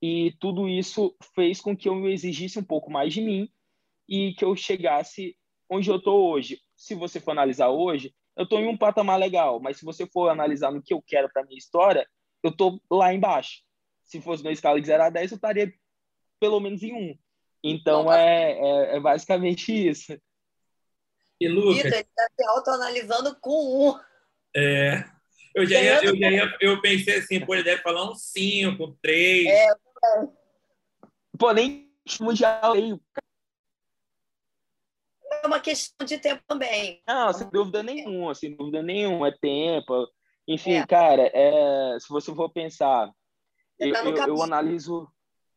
E 0.02 0.34
tudo 0.40 0.70
isso 0.70 1.16
fez 1.36 1.60
com 1.60 1.76
que 1.76 1.90
eu 1.90 2.08
exigisse 2.08 2.58
um 2.58 2.64
pouco 2.64 2.90
mais 2.90 3.14
de 3.14 3.22
mim 3.22 3.50
e 4.08 4.34
que 4.34 4.46
eu 4.46 4.56
chegasse 4.56 5.36
onde 5.70 5.90
eu 5.90 5.98
estou 5.98 6.32
hoje. 6.32 6.60
Se 6.76 6.96
você 6.96 7.20
for 7.20 7.32
analisar 7.32 7.70
hoje, 7.70 8.14
eu 8.38 8.44
estou 8.44 8.60
em 8.60 8.68
um 8.68 8.78
patamar 8.78 9.20
legal, 9.20 9.60
mas 9.60 9.78
se 9.78 9.86
você 9.86 10.08
for 10.08 10.30
analisar 10.30 10.72
no 10.72 10.82
que 10.82 10.94
eu 10.94 11.02
quero 11.02 11.30
para 11.30 11.44
minha 11.44 11.58
história, 11.58 12.08
eu 12.42 12.52
estou 12.52 12.82
lá 12.90 13.14
embaixo, 13.14 13.62
se 14.06 14.22
fosse 14.22 14.44
na 14.44 14.52
escala 14.52 14.80
de 14.80 14.88
0 14.88 15.04
a 15.04 15.10
10, 15.10 15.32
eu 15.32 15.36
estaria 15.36 15.74
pelo 16.40 16.60
menos 16.62 16.82
em 16.82 16.94
1. 16.94 17.18
Então, 17.62 18.12
é, 18.12 18.54
é, 18.54 18.96
é, 18.96 19.00
basicamente 19.00 19.72
isso. 19.72 20.18
E 21.40 21.48
Lucas... 21.48 21.84
Vitor, 21.84 21.94
ele 21.94 22.02
está 22.02 22.28
se 22.36 22.48
autoanalisando 22.48 23.38
com 23.40 23.92
1. 23.92 24.00
É... 24.56 25.06
Eu, 25.56 25.66
já 25.66 25.82
ia, 25.82 26.04
eu, 26.04 26.16
já 26.16 26.32
ia, 26.32 26.58
eu 26.62 26.82
pensei 26.82 27.18
assim, 27.18 27.44
pô, 27.44 27.56
ele 27.56 27.64
deve 27.64 27.82
falar 27.82 28.10
um 28.10 28.16
5, 28.16 28.98
3. 29.02 29.48
É, 29.48 29.68
Pô, 31.38 31.52
nem 31.52 31.92
mundial 32.20 32.74
aí. 32.74 33.00
É 35.44 35.48
uma 35.48 35.60
questão 35.60 36.06
de 36.06 36.18
tempo 36.18 36.44
também. 36.48 37.02
Não, 37.08 37.32
sem 37.34 37.50
dúvida 37.50 37.82
nenhuma, 37.82 38.36
sem 38.36 38.56
dúvida 38.56 38.82
nenhuma. 38.82 39.30
É 39.30 39.32
tempo. 39.32 40.08
Enfim, 40.48 40.74
é. 40.74 40.86
cara, 40.86 41.32
é, 41.34 41.98
se 42.00 42.10
você 42.10 42.34
for 42.34 42.50
pensar, 42.50 43.12
eu, 43.80 43.94
tá 43.94 44.04
eu, 44.04 44.18
eu, 44.18 44.44
analiso, 44.44 45.08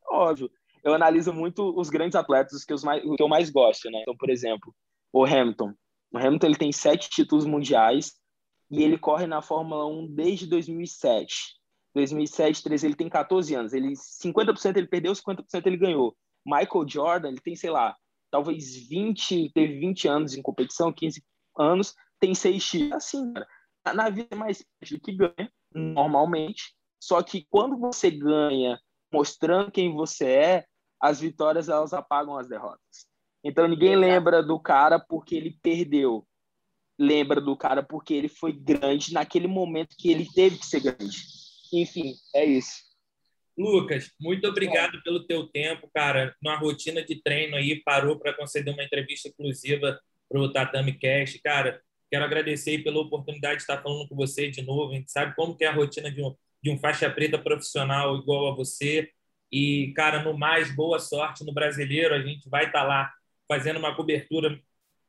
óbvio, 0.07 0.51
eu 0.85 0.95
analiso 0.95 1.33
muito 1.33 1.79
os 1.79 1.89
grandes 1.91 2.15
atletas 2.15 2.65
que, 2.65 2.75
os 2.75 2.85
mais, 2.85 3.03
que 3.03 3.23
eu 3.23 3.29
mais 3.29 3.51
gosto, 3.51 3.91
né? 3.91 4.01
Então, 4.03 4.17
por 4.17 4.31
exemplo, 4.31 4.75
o 5.13 5.25
Hamilton. 5.25 5.75
O 6.13 6.19
Hamilton 6.19 6.47
ele 6.47 6.57
tem 6.57 6.73
sete 6.73 7.11
títulos 7.11 7.45
mundiais 7.45 8.15
e 8.71 8.83
ele 8.83 8.99
corre 8.99 9.27
na 9.27 9.43
Fórmula 9.43 9.87
1 9.87 10.15
desde 10.15 10.47
2007. 10.47 11.61
2007, 11.95 12.63
13, 12.63 12.87
ele 12.87 12.95
tem 12.95 13.09
14 13.09 13.55
anos. 13.55 13.73
Ele 13.75 13.93
50% 13.93 14.77
ele 14.77 14.89
perdeu, 14.89 15.13
50% 15.13 15.67
ele 15.67 15.77
ganhou. 15.77 16.17
Michael 16.45 16.89
Jordan, 16.89 17.29
ele 17.29 17.41
tem, 17.41 17.55
sei 17.55 17.71
lá, 17.71 17.95
talvez 18.31 18.89
20, 18.89 19.51
teve 19.53 19.79
20 19.79 20.09
anos 20.09 20.35
em 20.35 20.43
competição, 20.43 20.93
15 20.93 21.23
anos, 21.59 21.95
tem 22.19 22.35
6 22.35 22.65
títulos. 22.65 22.93
Assim, 22.95 23.33
cara, 23.35 23.95
na 23.95 24.09
vida 24.09 24.29
é 24.31 24.35
mais 24.35 24.65
do 24.91 25.01
que 25.01 25.13
ganha, 25.13 25.53
normalmente. 25.75 26.75
Só 26.99 27.23
que 27.23 27.47
quando 27.51 27.79
você 27.79 28.11
ganha 28.11 28.81
mostrando 29.13 29.71
quem 29.71 29.93
você 29.93 30.27
é, 30.27 30.67
as 30.99 31.21
vitórias 31.21 31.69
elas 31.69 31.93
apagam 31.93 32.39
as 32.39 32.49
derrotas. 32.49 33.12
Então 33.45 33.67
ninguém 33.67 33.97
lembra 33.97 34.43
do 34.43 34.59
cara 34.59 34.99
porque 34.99 35.35
ele 35.35 35.59
perdeu. 35.63 36.27
Lembra 36.99 37.41
do 37.41 37.57
cara 37.57 37.83
porque 37.83 38.15
ele 38.15 38.29
foi 38.29 38.53
grande 38.53 39.13
naquele 39.13 39.49
momento 39.49 39.97
que 39.99 40.11
ele 40.11 40.29
teve 40.33 40.59
que 40.59 40.67
ser 40.67 40.81
grande. 40.81 41.19
Enfim, 41.73 42.15
é 42.35 42.45
isso. 42.45 42.93
Lucas, 43.57 44.11
muito 44.21 44.47
obrigado 44.49 45.03
pelo 45.03 45.27
teu 45.27 45.47
tempo, 45.47 45.91
cara. 45.93 46.35
Na 46.43 46.57
rotina 46.57 47.05
de 47.05 47.21
treino 47.23 47.57
aí, 47.57 47.83
parou 47.83 48.19
para 48.19 48.35
conceder 48.35 48.73
uma 48.73 48.85
entrevista 48.85 49.29
exclusiva 49.29 49.99
para 50.29 50.41
o 50.41 50.53
Tatame 50.53 50.99
Cast. 50.99 51.39
Cara, 51.41 51.81
quero 52.11 52.25
agradecer 52.25 52.83
pela 52.83 53.01
oportunidade 53.01 53.57
de 53.57 53.63
estar 53.63 53.83
falando 53.83 54.09
com 54.09 54.17
você 54.17 54.51
de 54.51 54.63
novo. 54.63 54.93
A 54.93 54.97
gente 54.97 55.11
sabe 55.11 55.35
como 55.35 55.57
que 55.57 55.65
é 55.65 55.69
a 55.69 55.75
rotina 55.75 56.11
de 56.11 56.23
um, 56.23 56.35
de 56.63 56.71
um 56.71 56.79
faixa 56.79 57.11
preta 57.11 57.39
profissional 57.39 58.17
igual 58.17 58.53
a 58.53 58.55
você. 58.55 59.11
E, 59.51 59.93
cara, 59.95 60.23
no 60.23 60.37
mais, 60.37 60.75
boa 60.75 60.99
sorte 60.99 61.45
no 61.45 61.53
Brasileiro. 61.53 62.15
A 62.15 62.23
gente 62.23 62.49
vai 62.49 62.67
estar 62.67 62.85
lá 62.85 63.13
fazendo 63.53 63.79
uma 63.79 63.95
cobertura 63.95 64.59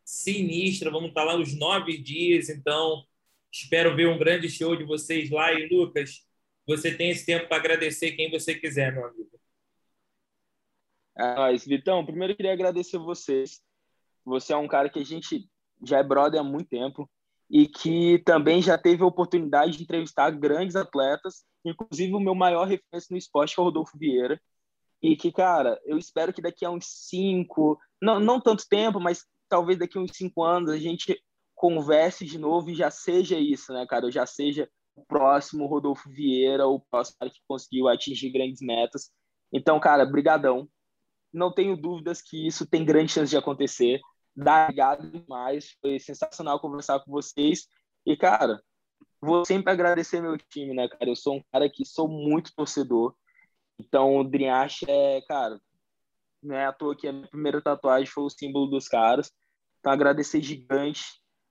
sinistra. 0.04 0.92
Vamos 0.92 1.10
estar 1.10 1.24
lá 1.24 1.38
os 1.38 1.58
nove 1.58 1.98
dias. 1.98 2.50
Então, 2.50 3.06
espero 3.50 3.96
ver 3.96 4.10
um 4.10 4.18
grande 4.18 4.50
show 4.50 4.76
de 4.76 4.84
vocês 4.84 5.30
lá. 5.30 5.54
E, 5.54 5.70
Lucas, 5.70 6.28
você 6.68 6.94
tem 6.94 7.10
esse 7.10 7.26
tempo 7.26 7.48
para 7.48 7.56
agradecer 7.56 8.12
quem 8.12 8.30
você 8.30 8.54
quiser, 8.54 8.92
meu 8.92 9.06
amigo. 9.06 9.30
É 11.18 11.36
nóis. 11.36 11.66
Vitão, 11.66 12.06
primeiro 12.06 12.34
eu 12.34 12.36
queria 12.36 12.52
agradecer 12.52 12.98
vocês. 12.98 13.62
Você 14.26 14.52
é 14.52 14.58
um 14.58 14.68
cara 14.68 14.90
que 14.90 15.00
a 15.00 15.06
gente 15.06 15.50
já 15.82 16.00
é 16.00 16.04
brother 16.04 16.42
há 16.42 16.44
muito 16.44 16.68
tempo 16.68 17.10
e 17.50 17.66
que 17.66 18.20
também 18.26 18.62
já 18.62 18.78
teve 18.78 19.04
a 19.04 19.08
oportunidade 19.08 19.78
de 19.78 19.84
entrevistar 19.84 20.32
grandes 20.32 20.76
atletas, 20.76 21.46
inclusive 21.64 22.14
o 22.14 22.20
meu 22.20 22.36
maior 22.36 22.66
referência 22.66 23.08
no 23.12 23.18
esporte, 23.18 23.56
que 23.56 23.62
é 23.62 23.64
o 23.64 23.66
Rodolfo 23.66 23.98
Vieira. 23.98 24.42
E 25.02 25.16
que, 25.18 25.32
cara, 25.32 25.80
eu 25.86 25.98
espero 25.98 26.32
que 26.34 26.42
daqui 26.42 26.66
a 26.66 26.72
uns 26.72 26.86
cinco, 26.86 27.78
não, 28.04 28.20
não 28.20 28.42
tanto 28.42 28.68
tempo, 28.68 29.00
mas 29.00 29.26
talvez 29.48 29.80
daqui 29.80 29.98
uns 29.98 30.12
cinco 30.14 30.44
anos 30.44 30.70
a 30.72 30.78
gente 30.78 31.18
converse 31.56 32.26
de 32.26 32.38
novo 32.38 32.70
e 32.70 32.76
já 32.76 32.92
seja 32.92 33.40
isso, 33.40 33.72
né, 33.72 33.86
cara? 33.88 34.12
Já 34.12 34.26
seja 34.26 34.70
o 34.94 35.06
próximo 35.06 35.66
Rodolfo 35.66 36.10
Vieira, 36.10 36.68
o 36.68 36.82
próximo 36.82 37.18
cara 37.18 37.32
que 37.32 37.40
conseguiu 37.48 37.88
atingir 37.88 38.30
grandes 38.30 38.62
metas. 38.62 39.10
Então, 39.54 39.80
cara, 39.80 40.06
brigadão. 40.06 40.68
Não 41.32 41.52
tenho 41.52 41.78
dúvidas 41.78 42.22
que 42.22 42.46
isso 42.46 42.68
tem 42.68 42.84
grande 42.84 43.14
chance 43.14 43.30
de 43.30 43.38
acontecer. 43.38 44.02
Obrigado 44.36 45.10
demais. 45.10 45.78
Foi 45.82 45.98
sensacional 45.98 46.60
conversar 46.60 47.00
com 47.00 47.12
vocês. 47.12 47.68
E, 48.06 48.18
cara, 48.18 48.62
vou 49.22 49.46
sempre 49.46 49.72
agradecer 49.72 50.22
meu 50.22 50.38
time, 50.38 50.76
né, 50.76 50.90
cara? 50.90 51.10
Eu 51.10 51.16
sou 51.16 51.38
um 51.38 51.44
cara 51.54 51.70
que 51.70 51.86
sou 51.86 52.10
muito 52.10 52.54
torcedor. 52.54 53.16
Então, 53.80 54.18
o 54.18 54.24
Drinhache 54.26 54.86
é, 54.90 55.22
cara, 55.22 55.60
não 56.44 56.56
é 56.56 56.66
à 56.66 56.74
toa 56.74 56.96
que 56.96 57.08
a 57.08 57.14
minha 57.14 57.28
primeira 57.28 57.62
tatuagem 57.62 58.08
foi 58.08 58.24
o 58.24 58.30
símbolo 58.30 58.68
dos 58.68 58.88
caras. 58.88 59.32
Então, 59.80 59.92
agradecer 59.92 60.42
gigante 60.42 61.04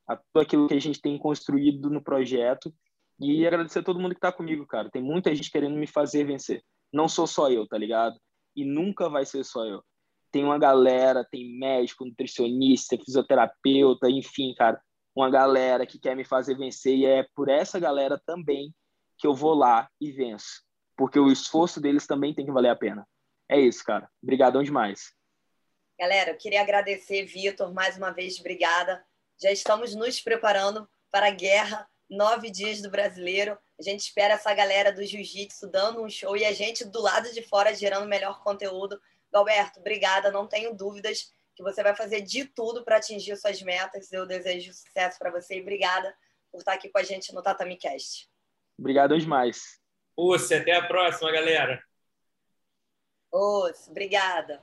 a 0.07 0.17
tudo 0.17 0.43
aquilo 0.43 0.69
que 0.69 0.75
a 0.75 0.81
gente 0.81 1.01
tem 1.01 1.19
construído 1.19 1.91
no 1.91 2.03
projeto 2.03 2.73
e 3.21 3.47
agradecer 3.47 3.81
a 3.81 3.83
todo 3.83 4.01
mundo 4.01 4.15
que 4.15 4.21
tá 4.21 4.33
comigo, 4.33 4.67
cara. 4.67 4.91
Tem 4.91 5.03
muita 5.03 5.35
gente 5.35 5.51
querendo 5.51 5.77
me 5.77 5.87
fazer 5.87 6.25
vencer. 6.25 6.63
Não 6.93 7.09
sou 7.09 7.27
só 7.27 7.51
eu, 7.51 7.67
tá 7.67 7.79
ligado? 7.79 8.19
E 8.57 8.65
nunca 8.65 9.09
vai 9.09 9.25
ser 9.25 9.45
só 9.45 9.65
eu. 9.65 9.83
Tem 10.31 10.45
uma 10.45 10.59
galera, 10.59 11.27
tem 11.31 11.59
médico, 11.59 12.05
nutricionista, 12.05 12.97
fisioterapeuta, 12.97 14.11
enfim, 14.11 14.55
cara. 14.55 14.81
Uma 15.15 15.31
galera 15.31 15.87
que 15.87 15.99
quer 15.99 16.17
me 16.17 16.25
fazer 16.25 16.57
vencer 16.57 16.97
e 16.97 17.05
é 17.05 17.27
por 17.35 17.49
essa 17.49 17.79
galera 17.79 18.21
também 18.25 18.75
que 19.19 19.27
eu 19.27 19.35
vou 19.35 19.55
lá 19.55 19.89
e 20.01 20.11
venço. 20.11 20.63
Porque 20.97 21.19
o 21.19 21.31
esforço 21.31 21.81
deles 21.81 22.07
também 22.07 22.35
tem 22.35 22.47
que 22.47 22.53
valer 22.53 22.71
a 22.71 22.77
pena. 22.77 23.07
É 23.53 23.61
isso, 23.61 23.85
cara. 23.85 24.09
Obrigadão 24.23 24.63
demais. 24.63 25.13
Galera, 26.01 26.31
eu 26.31 26.39
queria 26.39 26.63
agradecer, 26.63 27.27
Vitor, 27.27 27.71
mais 27.75 27.99
uma 27.99 28.11
vez, 28.11 28.41
obrigada. 28.41 29.05
Já 29.39 29.53
estamos 29.53 29.95
nos 29.95 30.19
preparando 30.23 30.89
para 31.11 31.27
a 31.27 31.31
guerra 31.31 31.87
nove 32.09 32.51
dias 32.51 32.81
do 32.81 32.91
brasileiro. 32.91 33.59
A 33.79 33.83
gente 33.83 34.01
espera 34.01 34.35
essa 34.35 34.55
galera 34.55 34.91
do 34.91 35.05
jiu-jitsu 35.05 35.71
dando 35.71 36.03
um 36.03 36.09
show 36.09 36.35
e 36.35 36.47
a 36.47 36.53
gente 36.55 36.83
do 36.83 37.03
lado 37.03 37.31
de 37.31 37.43
fora 37.43 37.75
gerando 37.75 38.09
melhor 38.09 38.43
conteúdo. 38.43 38.99
Galberto, 39.31 39.81
obrigada. 39.81 40.31
Não 40.31 40.47
tenho 40.47 40.75
dúvidas 40.75 41.31
que 41.55 41.63
você 41.63 41.83
vai 41.83 41.95
fazer 41.95 42.23
de 42.23 42.47
tudo 42.47 42.83
para 42.83 42.97
atingir 42.97 43.37
suas 43.37 43.61
metas. 43.61 44.11
Eu 44.11 44.27
desejo 44.27 44.73
sucesso 44.73 45.19
para 45.19 45.31
você 45.31 45.59
e 45.59 45.61
obrigada 45.61 46.15
por 46.51 46.61
estar 46.61 46.73
aqui 46.73 46.89
com 46.89 46.99
a 46.99 47.03
gente 47.03 47.35
no 47.35 47.43
Tatami 47.43 47.77
Cast. 47.77 48.31
Obrigado 48.79 49.19
demais. 49.19 49.79
Uce, 50.17 50.55
até 50.55 50.73
a 50.73 50.87
próxima, 50.87 51.31
galera. 51.31 51.83
Obrigada. 53.33 54.63